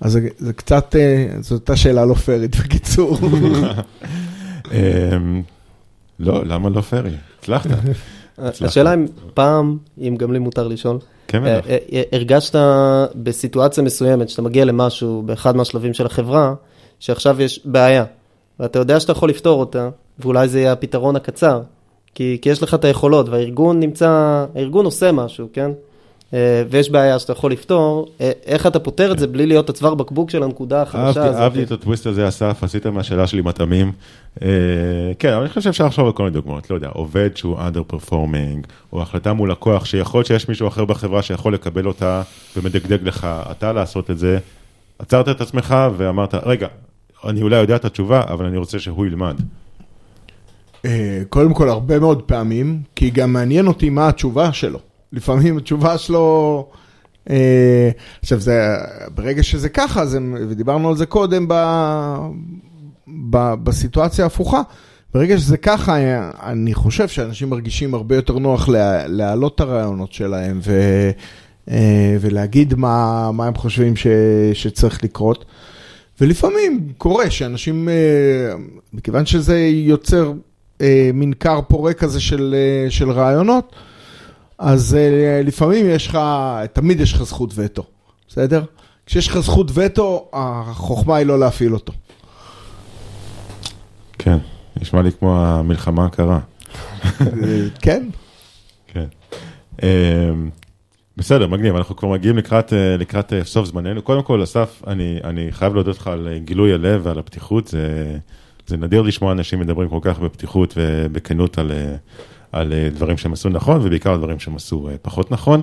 אז 0.00 0.12
זה, 0.12 0.28
זה 0.38 0.52
קצת, 0.52 0.94
זו 1.40 1.54
הייתה 1.54 1.76
שאלה 1.76 2.04
לא 2.04 2.14
פיירית 2.14 2.56
בקיצור. 2.56 3.18
לא, 6.20 6.44
למה 6.44 6.68
לא 6.68 6.80
פיירי? 6.80 7.10
הצלחת. 7.38 7.70
השאלה 8.38 8.94
אם 8.94 9.06
פעם, 9.34 9.78
אם 9.98 10.16
גם 10.18 10.32
לי 10.32 10.38
מותר 10.38 10.68
לשאול, 10.68 10.98
כן, 11.28 11.42
בטח. 11.44 11.66
הרגשת 12.12 12.58
בסיטואציה 13.14 13.84
מסוימת, 13.84 14.28
שאתה 14.28 14.42
מגיע 14.42 14.64
למשהו 14.64 15.22
באחד 15.26 15.56
מהשלבים 15.56 15.94
של 15.94 16.06
החברה, 16.06 16.54
שעכשיו 16.98 17.42
יש 17.42 17.60
בעיה, 17.64 18.04
ואתה 18.60 18.78
יודע 18.78 19.00
שאתה 19.00 19.12
יכול 19.12 19.28
לפתור 19.30 19.60
אותה, 19.60 19.88
ואולי 20.18 20.48
זה 20.48 20.60
יהיה 20.60 20.72
הפתרון 20.72 21.16
הקצר, 21.16 21.60
כי, 22.14 22.38
כי 22.42 22.50
יש 22.50 22.62
לך 22.62 22.74
את 22.74 22.84
היכולות, 22.84 23.28
והארגון 23.28 23.80
נמצא, 23.80 24.08
הארגון 24.54 24.84
עושה 24.84 25.12
משהו, 25.12 25.48
כן? 25.52 25.70
ויש 26.70 26.90
בעיה 26.90 27.18
שאתה 27.18 27.32
יכול 27.32 27.52
לפתור, 27.52 28.08
איך 28.46 28.66
אתה 28.66 28.78
פותר 28.78 29.12
את 29.12 29.18
זה 29.18 29.26
בלי 29.26 29.46
להיות 29.46 29.70
הצוואר 29.70 29.94
בקבוק 29.94 30.30
של 30.30 30.42
הנקודה 30.42 30.82
החדשה 30.82 31.24
הזאת? 31.24 31.40
אהבתי 31.40 31.62
את 31.62 31.72
הטוויסט 31.72 32.06
הזה, 32.06 32.28
אסף, 32.28 32.64
עשית 32.64 32.86
מהשאלה 32.86 33.26
שלי 33.26 33.42
מטעמים. 33.42 33.92
כן, 35.18 35.32
אבל 35.32 35.40
אני 35.40 35.48
חושב 35.48 35.60
שאפשר 35.60 35.86
לחשוב 35.86 36.06
על 36.06 36.12
כל 36.12 36.22
מיני 36.22 36.34
דוגמאות, 36.34 36.70
לא 36.70 36.74
יודע, 36.74 36.88
עובד 36.88 37.30
שהוא 37.34 37.58
under 37.58 37.94
performing, 37.94 38.66
או 38.92 39.02
החלטה 39.02 39.32
מול 39.32 39.50
לקוח, 39.50 39.84
שיכול 39.84 40.18
להיות 40.18 40.26
שיש 40.26 40.48
מישהו 40.48 40.68
אחר 40.68 40.84
בחברה 40.84 41.22
שיכול 41.22 41.54
לקבל 41.54 41.86
אותה 41.86 42.22
ומדגדג 42.56 43.02
לך, 43.02 43.26
אתה 43.50 43.72
לעשות 43.72 44.10
את 44.10 44.18
זה, 44.18 44.38
עצרת 44.98 45.28
את 45.28 45.40
עצמך 45.40 45.76
ואמרת, 45.96 46.34
רגע, 46.34 46.68
אני 47.24 47.42
אולי 47.42 47.56
יודע 47.56 47.76
את 47.76 47.84
התשובה, 47.84 48.22
אבל 48.28 48.44
אני 48.44 48.56
רוצה 48.56 48.78
שהוא 48.78 49.06
ילמד. 49.06 49.40
קודם 51.28 51.54
כל, 51.54 51.68
הרבה 51.68 51.98
מאוד 51.98 52.22
פעמים, 52.22 52.78
כי 52.96 53.10
גם 53.10 53.32
מעניין 53.32 53.66
אותי 53.66 53.90
מה 53.90 54.08
התשובה 54.08 54.52
שלו. 54.52 54.78
לפעמים 55.12 55.56
התשובה 55.56 55.98
שלו, 55.98 56.66
עכשיו 58.22 58.40
זה, 58.40 58.76
ברגע 59.14 59.42
שזה 59.42 59.68
ככה, 59.68 60.06
זה, 60.06 60.18
ודיברנו 60.48 60.88
על 60.88 60.96
זה 60.96 61.06
קודם 61.06 61.48
ב, 61.48 61.54
ב, 63.30 63.54
בסיטואציה 63.54 64.24
ההפוכה, 64.24 64.62
ברגע 65.14 65.38
שזה 65.38 65.56
ככה, 65.56 65.96
אני 66.42 66.74
חושב 66.74 67.08
שאנשים 67.08 67.50
מרגישים 67.50 67.94
הרבה 67.94 68.16
יותר 68.16 68.38
נוח 68.38 68.68
לה, 68.68 69.06
להעלות 69.06 69.54
את 69.54 69.60
הרעיונות 69.60 70.12
שלהם 70.12 70.60
ו, 70.62 71.10
ולהגיד 72.20 72.74
מה, 72.74 73.30
מה 73.32 73.46
הם 73.46 73.54
חושבים 73.54 73.96
ש, 73.96 74.06
שצריך 74.52 75.04
לקרות. 75.04 75.44
ולפעמים 76.20 76.92
קורה 76.98 77.30
שאנשים, 77.30 77.88
מכיוון 78.92 79.26
שזה 79.26 79.58
יוצר 79.68 80.32
מין 81.14 81.32
כר 81.40 81.60
פורה 81.68 81.92
כזה 81.92 82.20
של, 82.20 82.54
של 82.88 83.10
רעיונות, 83.10 83.74
אז 84.60 84.96
uh, 84.96 85.46
לפעמים 85.46 85.86
יש 85.90 86.06
לך, 86.06 86.18
תמיד 86.72 87.00
יש 87.00 87.12
לך 87.12 87.22
זכות 87.22 87.52
וטו, 87.54 87.82
בסדר? 88.28 88.64
כשיש 89.06 89.28
לך 89.28 89.38
זכות 89.38 89.70
וטו, 89.74 90.28
החוכמה 90.32 91.16
היא 91.16 91.26
לא 91.26 91.38
להפעיל 91.38 91.74
אותו. 91.74 91.92
כן, 94.18 94.36
נשמע 94.80 95.02
לי 95.02 95.12
כמו 95.12 95.46
המלחמה 95.46 96.04
הקרה. 96.04 96.40
כן. 97.82 98.08
כן. 98.86 99.04
Um, 99.76 99.82
בסדר, 101.16 101.46
מגניב, 101.46 101.76
אנחנו 101.76 101.96
כבר 101.96 102.08
מגיעים 102.08 102.36
לקראת, 102.36 102.72
לקראת 102.98 103.32
סוף 103.42 103.66
זמננו. 103.66 104.02
קודם 104.02 104.22
כל, 104.22 104.42
אסף, 104.42 104.82
אני, 104.86 105.18
אני 105.24 105.52
חייב 105.52 105.74
להודות 105.74 105.98
לך 105.98 106.06
על 106.06 106.28
גילוי 106.44 106.72
הלב 106.72 107.00
ועל 107.04 107.18
הפתיחות. 107.18 107.66
זה, 107.68 108.16
זה 108.66 108.76
נדיר 108.76 109.02
לשמוע 109.02 109.32
אנשים 109.32 109.60
מדברים 109.60 109.88
כל 109.88 109.98
כך 110.02 110.18
בפתיחות 110.18 110.74
ובכנות 110.76 111.58
על... 111.58 111.72
על 112.52 112.72
דברים 112.94 113.16
שהם 113.16 113.32
עשו 113.32 113.48
נכון, 113.48 113.80
ובעיקר 113.84 114.16
דברים 114.16 114.38
שהם 114.38 114.56
עשו 114.56 114.88
פחות 115.02 115.30
נכון, 115.30 115.60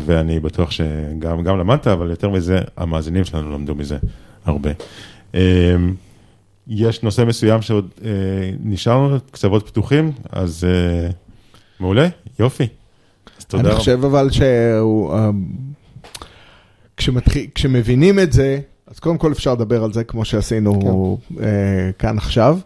ואני 0.00 0.40
בטוח 0.40 0.70
שגם 0.70 1.58
למדת, 1.58 1.86
אבל 1.86 2.10
יותר 2.10 2.28
מזה, 2.28 2.60
המאזינים 2.76 3.24
שלנו 3.24 3.52
למדו 3.52 3.74
מזה 3.74 3.96
הרבה. 4.44 4.70
יש 6.68 7.02
נושא 7.02 7.24
מסוים 7.24 7.62
שעוד 7.62 7.88
נשאר 8.64 8.96
לנו 8.96 9.16
קצוות 9.30 9.66
פתוחים, 9.66 10.12
אז 10.30 10.66
מעולה, 11.80 12.08
יופי. 12.38 12.66
אז 13.38 13.44
תודה. 13.44 13.68
אני 13.68 13.78
חושב 13.78 14.04
אבל 14.04 14.30
שהוא, 14.30 15.14
כשמבינים 17.54 18.18
את 18.18 18.32
זה, 18.32 18.60
אז 18.86 18.98
קודם 18.98 19.18
כל 19.18 19.32
אפשר 19.32 19.52
לדבר 19.52 19.84
על 19.84 19.92
זה 19.92 20.04
כמו 20.04 20.24
שעשינו 20.24 21.18
כן. 21.28 21.40
כאן 21.98 22.18
עכשיו. 22.18 22.58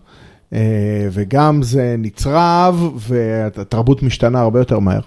וגם 1.11 1.63
זה 1.63 1.95
נצרב, 1.99 2.93
והתרבות 2.97 4.03
משתנה 4.03 4.41
הרבה 4.41 4.59
יותר 4.59 4.79
מהר. 4.79 5.01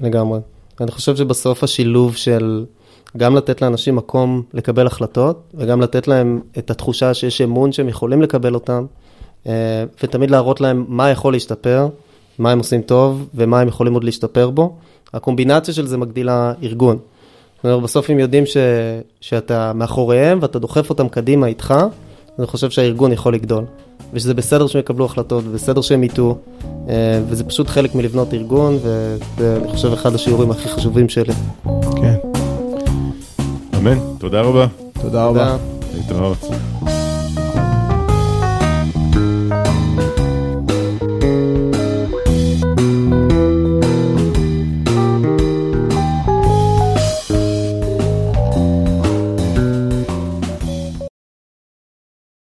לגמרי. 0.00 0.40
אני 0.80 0.90
חושב 0.90 1.16
שבסוף 1.16 1.64
השילוב 1.64 2.16
של 2.16 2.64
גם 3.16 3.36
לתת 3.36 3.62
לאנשים 3.62 3.96
מקום 3.96 4.42
לקבל 4.54 4.86
החלטות, 4.86 5.42
וגם 5.54 5.80
לתת 5.80 6.08
להם 6.08 6.40
את 6.58 6.70
התחושה 6.70 7.14
שיש 7.14 7.40
אמון 7.40 7.72
שהם 7.72 7.88
יכולים 7.88 8.22
לקבל 8.22 8.54
אותם, 8.54 8.86
ותמיד 10.02 10.30
להראות 10.30 10.60
להם 10.60 10.84
מה 10.88 11.10
יכול 11.10 11.32
להשתפר, 11.32 11.88
מה 12.38 12.50
הם 12.50 12.58
עושים 12.58 12.82
טוב, 12.82 13.28
ומה 13.34 13.60
הם 13.60 13.68
יכולים 13.68 13.94
עוד 13.94 14.04
להשתפר 14.04 14.50
בו. 14.50 14.76
הקומבינציה 15.14 15.74
של 15.74 15.86
זה 15.86 15.96
מגדילה 15.98 16.52
ארגון. 16.62 16.98
זאת 17.56 17.64
אומרת, 17.64 17.82
בסוף 17.82 18.10
הם 18.10 18.18
יודעים 18.18 18.46
ש... 18.46 18.56
שאתה 19.20 19.72
מאחוריהם 19.72 20.38
ואתה 20.42 20.58
דוחף 20.58 20.90
אותם 20.90 21.08
קדימה 21.08 21.46
איתך, 21.46 21.74
אני 22.38 22.46
חושב 22.46 22.70
שהארגון 22.70 23.12
יכול 23.12 23.34
לגדול. 23.34 23.64
ושזה 24.12 24.34
בסדר 24.34 24.66
שהם 24.66 24.80
יקבלו 24.80 25.04
החלטות, 25.04 25.44
ובסדר 25.46 25.80
שהם 25.80 26.04
יטעו, 26.04 26.38
אה, 26.88 27.20
וזה 27.28 27.44
פשוט 27.44 27.68
חלק 27.68 27.94
מלבנות 27.94 28.34
ארגון, 28.34 28.78
וזה, 28.82 29.56
אני 29.62 29.68
חושב, 29.68 29.92
אחד 29.92 30.14
השיעורים 30.14 30.50
הכי 30.50 30.68
חשובים 30.68 31.08
שלי. 31.08 31.32
כן. 31.96 32.14
אמן, 33.76 33.98
תודה 34.18 34.40
רבה. 34.40 34.66
תודה 35.02 35.24
רבה. 35.24 35.56
תודה. 35.58 35.96
להתראות. 35.96 36.38